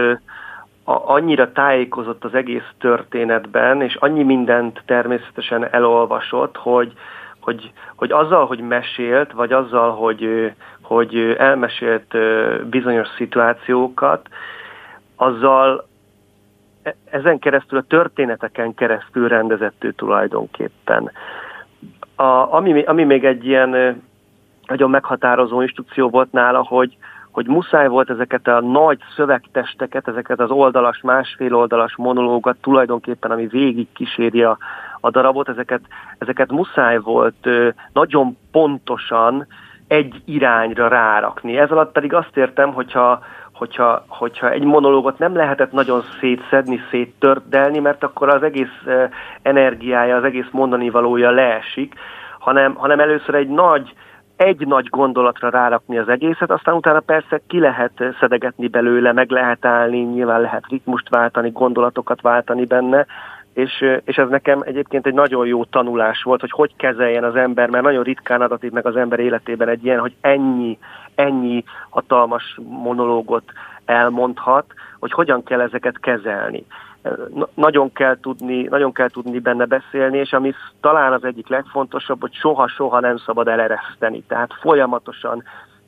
a, 0.90 1.02
annyira 1.06 1.52
tájékozott 1.52 2.24
az 2.24 2.34
egész 2.34 2.70
történetben, 2.80 3.82
és 3.82 3.96
annyi 3.96 4.24
mindent 4.24 4.82
természetesen 4.86 5.68
elolvasott, 5.72 6.58
hogy, 6.58 6.94
hogy, 7.40 7.72
hogy 7.96 8.12
azzal, 8.12 8.46
hogy 8.46 8.60
mesélt, 8.60 9.32
vagy 9.32 9.52
azzal, 9.52 9.92
hogy, 9.92 10.52
hogy 10.82 11.36
elmesélt 11.38 12.18
bizonyos 12.70 13.08
szituációkat, 13.18 14.28
azzal 15.16 15.88
e, 16.84 16.96
ezen 17.12 17.40
keresztül, 17.40 17.78
a 17.78 17.86
történeteken 17.88 18.74
keresztül 18.74 19.28
rendezett 19.28 19.84
ő 19.84 19.92
tulajdonképpen. 19.92 21.12
A, 22.16 22.54
ami, 22.54 22.84
ami 22.84 23.04
még 23.04 23.26
egy 23.26 23.46
ilyen 23.46 24.02
nagyon 24.66 24.90
meghatározó 24.90 25.62
instrukció 25.62 26.10
volt 26.10 26.32
nála, 26.32 26.64
hogy, 26.64 26.98
hogy 27.40 27.48
muszáj 27.48 27.88
volt 27.88 28.10
ezeket 28.10 28.48
a 28.48 28.62
nagy 28.62 29.00
szövegtesteket, 29.16 30.08
ezeket 30.08 30.40
az 30.40 30.50
oldalas, 30.50 31.02
másfél 31.02 31.56
oldalas 31.56 31.96
monológat 31.96 32.58
tulajdonképpen, 32.62 33.32
ami 33.32 33.48
végig 33.48 33.88
kíséri 33.94 34.44
a, 34.44 34.58
a 35.00 35.10
darabot, 35.10 35.50
ezeket, 35.50 35.82
ezeket 36.18 36.52
muszáj 36.52 36.98
volt 36.98 37.50
nagyon 37.94 38.38
pontosan 38.52 39.48
egy 39.88 40.22
irányra 40.26 40.88
rárakni. 40.88 41.58
Ez 41.58 41.72
alatt 41.72 41.92
pedig 41.92 42.14
azt 42.14 42.38
értem, 42.38 42.74
hogyha, 42.74 43.24
hogyha, 43.54 44.06
hogyha 44.08 44.52
egy 44.52 44.64
monológot 44.64 45.18
nem 45.20 45.36
lehetett 45.36 45.72
nagyon 45.72 46.02
szétszedni, 46.20 46.82
széttördelni, 46.90 47.80
mert 47.80 48.04
akkor 48.04 48.30
az 48.30 48.44
egész 48.44 48.84
energiája, 49.42 50.16
az 50.16 50.24
egész 50.24 50.50
mondani 50.52 50.90
valója 50.90 51.32
leesik, 51.32 51.94
hanem, 52.40 52.76
hanem 52.76 53.00
először 53.00 53.36
egy 53.36 53.50
nagy 53.50 53.94
egy 54.40 54.68
nagy 54.68 54.88
gondolatra 54.90 55.50
rárakni 55.50 55.98
az 55.98 56.10
egészet, 56.10 56.52
aztán 56.52 56.76
utána 56.76 57.00
persze 57.00 57.42
ki 57.48 57.60
lehet 57.60 57.92
szedegetni 58.20 58.68
belőle, 58.68 59.14
meg 59.14 59.30
lehet 59.30 59.66
állni, 59.66 59.98
nyilván 59.98 60.42
lehet 60.42 60.68
ritmust 60.70 61.10
váltani, 61.10 61.50
gondolatokat 61.50 62.22
váltani 62.22 62.66
benne, 62.66 63.06
és, 63.54 63.86
és 64.04 64.16
ez 64.16 64.30
nekem 64.30 64.62
egyébként 64.66 65.06
egy 65.06 65.14
nagyon 65.14 65.46
jó 65.46 65.64
tanulás 65.64 66.24
volt, 66.24 66.40
hogy 66.40 66.52
hogy 66.52 66.76
kezeljen 66.76 67.24
az 67.24 67.36
ember, 67.36 67.70
mert 67.70 67.84
nagyon 67.84 68.04
ritkán 68.04 68.42
adatik 68.42 68.72
meg 68.72 68.86
az 68.86 68.96
ember 68.96 69.20
életében 69.20 69.68
egy 69.68 69.86
ilyen, 69.86 70.00
hogy 70.00 70.16
ennyi, 70.22 70.78
ennyi 71.16 71.64
hatalmas 71.90 72.60
monológot 72.84 73.44
elmondhat, 73.86 74.66
hogy 75.00 75.12
hogyan 75.12 75.44
kell 75.44 75.62
ezeket 75.62 76.00
kezelni 76.00 76.66
nagyon 77.54 77.94
kell 77.94 78.18
tudni, 78.22 78.64
nagyon 78.64 78.92
kell 78.92 79.10
tudni 79.10 79.40
benne 79.40 79.66
beszélni, 79.66 80.18
és 80.18 80.34
ami 80.34 80.54
talán 80.82 81.14
az 81.14 81.24
egyik 81.24 81.48
legfontosabb, 81.48 82.22
hogy 82.22 82.34
soha-soha 82.34 83.00
nem 83.00 83.18
szabad 83.18 83.48
elereszteni. 83.48 84.24
Tehát 84.28 84.54
folyamatosan 84.62 85.44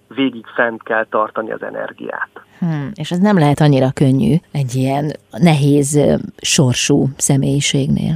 végig 0.08 0.46
fent 0.56 0.84
kell 0.84 1.06
tartani 1.06 1.52
az 1.52 1.64
energiát. 1.64 2.30
Hmm, 2.60 2.92
és 2.94 3.12
ez 3.12 3.20
nem 3.20 3.38
lehet 3.38 3.60
annyira 3.60 3.92
könnyű 3.94 4.36
egy 4.52 4.76
ilyen 4.76 5.12
nehéz 5.32 6.00
sorsú 6.42 7.08
személyiségnél. 7.18 8.16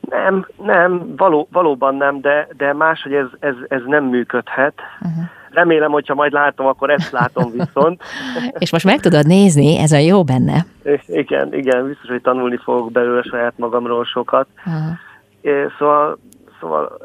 Nem, 0.00 0.46
nem, 0.62 1.16
való, 1.16 1.48
valóban 1.52 1.94
nem, 1.94 2.20
de, 2.20 2.48
de 2.56 2.72
máshogy 2.72 3.12
ez, 3.14 3.26
ez, 3.40 3.54
ez 3.68 3.80
nem 3.86 4.04
működhet. 4.04 4.74
Uh-huh. 5.00 5.24
Remélem, 5.52 5.90
hogyha 5.90 6.14
majd 6.14 6.32
látom, 6.32 6.66
akkor 6.66 6.90
ezt 6.90 7.12
látom 7.12 7.52
viszont. 7.52 8.02
és 8.62 8.72
most 8.72 8.84
meg 8.84 9.00
tudod 9.00 9.26
nézni, 9.26 9.78
ez 9.78 9.92
a 9.92 9.98
jó 9.98 10.24
benne. 10.24 10.64
Igen, 11.06 11.54
igen, 11.54 11.86
biztos, 11.86 12.08
hogy 12.08 12.22
tanulni 12.22 12.56
fogok 12.56 12.92
belőle 12.92 13.22
saját 13.22 13.58
magamról 13.58 14.04
sokat. 14.04 14.46
Uh-huh. 14.66 15.70
Szóval, 15.78 16.18
szóval 16.60 16.98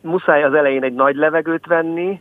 muszáj 0.00 0.42
az 0.42 0.54
elején 0.54 0.84
egy 0.84 0.94
nagy 0.94 1.16
levegőt 1.16 1.66
venni, 1.66 2.20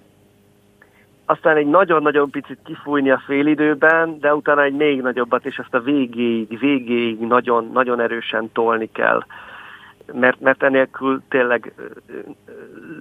aztán 1.26 1.56
egy 1.56 1.68
nagyon-nagyon 1.68 2.30
picit 2.30 2.60
kifújni 2.66 3.12
a 3.12 3.22
félidőben, 3.26 4.20
de 4.20 4.36
utána 4.36 4.64
egy 4.64 4.74
még 4.74 5.02
nagyobbat, 5.02 5.46
és 5.46 5.58
ezt 5.58 5.74
a 5.74 5.80
végéig, 5.80 6.60
végéig 6.60 7.20
nagyon, 7.20 7.70
nagyon 7.74 8.00
erősen 8.00 8.50
tolni 8.54 8.90
kell 8.92 9.24
mert, 10.14 10.40
mert 10.40 10.64
enélkül 10.64 11.22
tényleg 11.30 11.74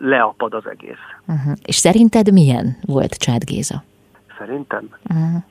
leapad 0.01 0.55
az 0.55 0.67
egész. 0.67 1.05
Uh-huh. 1.27 1.53
És 1.65 1.77
szerinted 1.77 2.33
milyen 2.33 2.77
volt 2.87 3.15
Csád 3.15 3.45
Géza? 3.45 3.83
Szerintem? 4.39 4.89
Uh-huh. 5.11 5.43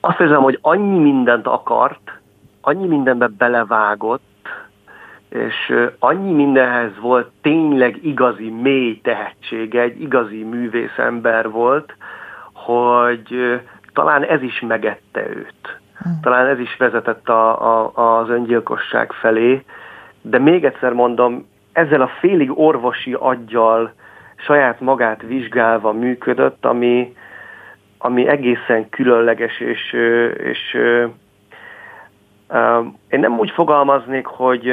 Azt 0.00 0.18
hiszem, 0.18 0.42
hogy 0.42 0.58
annyi 0.62 0.98
mindent 0.98 1.46
akart, 1.46 2.12
annyi 2.60 2.86
mindenbe 2.86 3.26
belevágott, 3.26 4.48
és 5.28 5.74
annyi 5.98 6.32
mindenhez 6.32 6.98
volt 7.00 7.30
tényleg 7.42 8.04
igazi 8.04 8.50
mély 8.50 9.00
tehetsége, 9.00 9.80
egy 9.80 10.00
igazi 10.00 10.42
művészember 10.42 11.50
volt, 11.50 11.94
hogy 12.52 13.60
talán 13.92 14.22
ez 14.24 14.42
is 14.42 14.60
megette 14.60 15.28
őt. 15.28 15.78
Talán 16.22 16.46
ez 16.46 16.58
is 16.58 16.76
vezetett 16.76 17.28
a, 17.28 17.84
a, 17.84 18.18
az 18.18 18.28
öngyilkosság 18.28 19.12
felé, 19.12 19.64
de 20.22 20.38
még 20.38 20.64
egyszer 20.64 20.92
mondom, 20.92 21.48
ezzel 21.72 22.00
a 22.00 22.10
félig 22.20 22.58
orvosi 22.58 23.12
aggyal 23.12 23.92
saját 24.36 24.80
magát 24.80 25.22
vizsgálva 25.22 25.92
működött, 25.92 26.64
ami, 26.64 27.16
ami 27.98 28.28
egészen 28.28 28.88
különleges, 28.88 29.60
és, 29.60 29.92
és 30.36 30.74
uh, 30.74 31.10
én 33.08 33.20
nem 33.20 33.38
úgy 33.38 33.50
fogalmaznék, 33.50 34.26
hogy, 34.26 34.72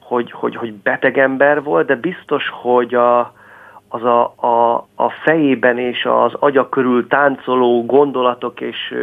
hogy, 0.00 0.30
hogy, 0.30 0.56
hogy 0.56 0.74
beteg 0.74 1.18
ember 1.18 1.62
volt, 1.62 1.86
de 1.86 1.96
biztos, 1.96 2.48
hogy 2.52 2.94
a, 2.94 3.32
az 3.88 4.04
a, 4.04 4.34
a, 4.36 4.86
a 4.94 5.10
fejében 5.10 5.78
és 5.78 6.04
az 6.04 6.34
agya 6.34 6.68
körül 6.68 7.06
táncoló 7.06 7.84
gondolatok 7.86 8.60
és 8.60 8.94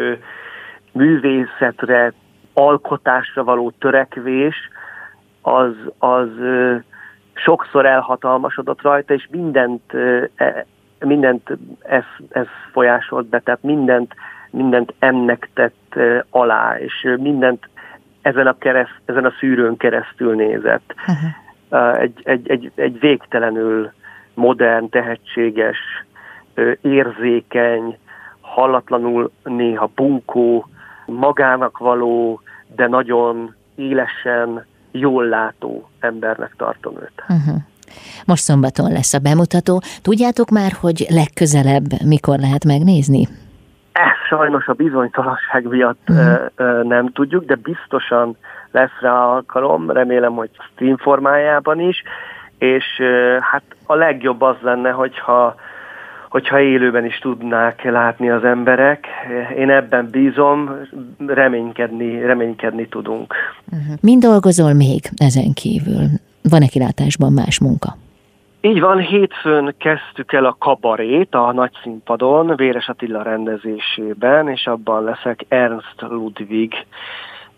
művészetre, 0.91 2.13
alkotásra 2.53 3.43
való 3.43 3.73
törekvés, 3.79 4.55
az, 5.45 5.73
az 5.97 6.29
sokszor 7.33 7.85
elhatalmasodott 7.85 8.81
rajta, 8.81 9.13
és 9.13 9.27
mindent, 9.31 9.93
e, 10.35 10.65
mindent 10.99 11.49
ez, 11.81 12.03
ez 12.29 12.47
folyásolt 12.71 13.25
be, 13.25 13.39
tehát 13.39 13.63
mindent 13.63 14.13
mindent 14.55 14.93
ennek 14.99 15.49
tett 15.53 15.95
alá, 16.29 16.77
és 16.79 17.07
mindent 17.17 17.69
ezen 18.21 18.47
a, 18.47 18.57
kereszt, 18.57 19.01
ezen 19.05 19.25
a 19.25 19.33
szűrőn 19.39 19.77
keresztül 19.77 20.35
nézett. 20.35 20.93
Uh-huh. 21.07 22.01
Egy, 22.01 22.21
egy, 22.23 22.49
egy, 22.49 22.71
egy 22.75 22.99
végtelenül 22.99 23.91
modern, 24.33 24.89
tehetséges, 24.89 25.77
érzékeny, 26.81 27.97
hallatlanul 28.41 29.31
néha 29.43 29.89
bunkó, 29.95 30.67
magának 31.05 31.77
való, 31.77 32.41
de 32.75 32.87
nagyon 32.87 33.55
élesen, 33.75 34.65
jól 34.99 35.25
látó 35.25 35.89
embernek 35.99 36.53
tartom 36.57 36.93
őt. 36.95 37.23
Uh-huh. 37.27 37.55
Most 38.25 38.43
szombaton 38.43 38.91
lesz 38.91 39.13
a 39.13 39.19
bemutató. 39.19 39.81
Tudjátok 40.01 40.49
már, 40.49 40.71
hogy 40.79 41.05
legközelebb 41.09 42.01
mikor 42.05 42.39
lehet 42.39 42.65
megnézni? 42.65 43.27
Ezt 43.91 44.27
sajnos 44.27 44.67
a 44.67 44.73
bizonytalanság 44.73 45.67
miatt 45.67 46.07
uh-huh. 46.07 46.83
nem 46.83 47.11
tudjuk, 47.11 47.45
de 47.45 47.55
biztosan 47.55 48.37
lesz 48.71 48.99
rá 48.99 49.25
alkalom, 49.25 49.91
remélem, 49.91 50.33
hogy 50.33 50.49
stream 50.73 50.97
formájában 50.97 51.79
is, 51.79 52.03
és 52.57 52.85
hát 53.39 53.63
a 53.85 53.95
legjobb 53.95 54.41
az 54.41 54.55
lenne, 54.61 54.89
hogyha 54.89 55.55
hogyha 56.35 56.59
élőben 56.59 57.05
is 57.05 57.17
tudnák 57.17 57.83
látni 57.83 58.29
az 58.29 58.43
emberek. 58.43 59.07
Én 59.57 59.69
ebben 59.69 60.09
bízom, 60.11 60.69
reménykedni, 61.27 62.19
reménykedni 62.19 62.87
tudunk. 62.87 63.33
Uh-huh. 63.71 63.95
Mind 64.01 64.21
dolgozol 64.21 64.73
még 64.73 65.01
ezen 65.15 65.53
kívül? 65.53 66.03
Van-e 66.49 66.67
kilátásban 66.67 67.33
más 67.33 67.59
munka? 67.59 67.95
Így 68.61 68.79
van, 68.79 68.99
hétfőn 68.99 69.75
kezdtük 69.77 70.33
el 70.33 70.45
a 70.45 70.55
kabarét 70.59 71.35
a 71.35 71.51
nagy 71.51 71.71
színpadon, 71.83 72.55
Véres 72.55 72.87
Attila 72.87 73.21
rendezésében, 73.21 74.49
és 74.49 74.67
abban 74.67 75.03
leszek 75.03 75.45
Ernst 75.47 76.01
Ludwig, 76.01 76.73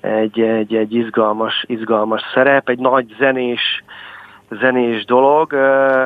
egy, 0.02 0.40
egy, 0.40 0.76
egy 0.76 0.94
izgalmas, 0.94 1.64
izgalmas 1.68 2.22
szerep, 2.34 2.70
egy 2.70 2.80
nagy 2.80 3.16
zenés, 3.20 3.84
zenés 4.50 5.06
dolog. 5.06 5.56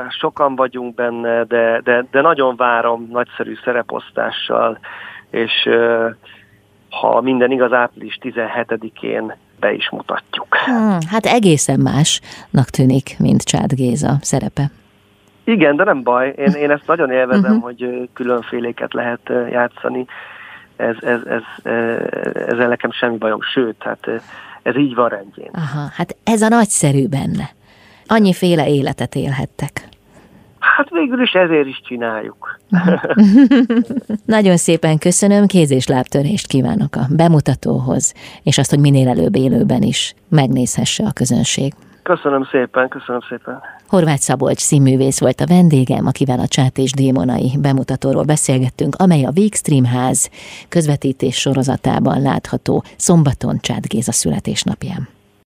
Sokan 0.09 0.55
vagyunk 0.55 0.95
benne, 0.95 1.43
de, 1.43 1.81
de, 1.83 2.05
de 2.11 2.21
nagyon 2.21 2.55
várom 2.55 3.07
nagyszerű 3.11 3.55
szereposztással, 3.63 4.79
és 5.29 5.69
ha 6.89 7.21
minden 7.21 7.51
igaz, 7.51 7.73
április 7.73 8.17
17-én 8.21 9.33
be 9.59 9.73
is 9.73 9.89
mutatjuk. 9.89 10.55
Hmm, 10.55 10.97
hát 11.09 11.25
egészen 11.25 11.79
másnak 11.79 12.69
tűnik, 12.69 13.15
mint 13.19 13.43
Csád 13.43 13.73
Géza 13.73 14.17
szerepe. 14.21 14.71
Igen, 15.43 15.75
de 15.75 15.83
nem 15.83 16.03
baj. 16.03 16.33
Én, 16.37 16.51
én 16.51 16.71
ezt 16.71 16.87
nagyon 16.87 17.11
élvezem, 17.11 17.55
uh-huh. 17.55 17.63
hogy 17.63 18.09
különféléket 18.13 18.93
lehet 18.93 19.31
játszani. 19.51 20.05
Ez, 20.75 20.95
ez, 21.01 21.19
ez, 21.25 21.73
ezzel 22.33 22.67
nekem 22.67 22.91
semmi 22.91 23.17
bajom, 23.17 23.41
sőt, 23.41 23.75
hát 23.79 24.07
ez 24.61 24.75
így 24.75 24.95
van 24.95 25.09
rendjén. 25.09 25.49
Aha, 25.53 25.87
hát 25.93 26.15
ez 26.23 26.41
a 26.41 26.47
nagyszerű 26.47 27.07
benne. 27.07 27.49
Annyiféle 28.13 28.69
életet 28.69 29.15
élhettek. 29.15 29.87
Hát 30.59 30.89
végül 30.89 31.21
is 31.21 31.31
ezért 31.31 31.67
is 31.67 31.81
csináljuk. 31.85 32.59
Nagyon 34.25 34.57
szépen 34.57 34.97
köszönöm, 34.97 35.45
kéz- 35.45 35.71
és 35.71 35.87
lábtörést 35.87 36.47
kívánok 36.47 36.95
a 36.95 37.05
bemutatóhoz, 37.09 38.13
és 38.43 38.57
azt, 38.57 38.69
hogy 38.69 38.79
minél 38.79 39.07
előbb 39.07 39.35
élőben 39.35 39.81
is 39.81 40.13
megnézhesse 40.29 41.03
a 41.03 41.11
közönség. 41.11 41.73
Köszönöm 42.03 42.47
szépen, 42.51 42.87
köszönöm 42.89 43.21
szépen. 43.29 43.59
Horváth 43.87 44.21
Szabolcs 44.21 44.59
színművész 44.59 45.19
volt 45.19 45.41
a 45.41 45.45
vendégem, 45.47 46.07
akivel 46.07 46.39
a 46.39 46.47
Csát 46.47 46.77
és 46.77 46.91
Démonai 46.91 47.51
bemutatóról 47.61 48.23
beszélgettünk, 48.23 48.95
amely 48.95 49.23
a 49.23 49.31
Vígstream 49.31 49.85
ház 49.85 50.29
közvetítés 50.69 51.35
sorozatában 51.35 52.21
látható 52.21 52.83
szombaton 52.97 53.57
Csát 53.59 53.87
Géza 53.87 54.11
születésnapján. 54.11 55.19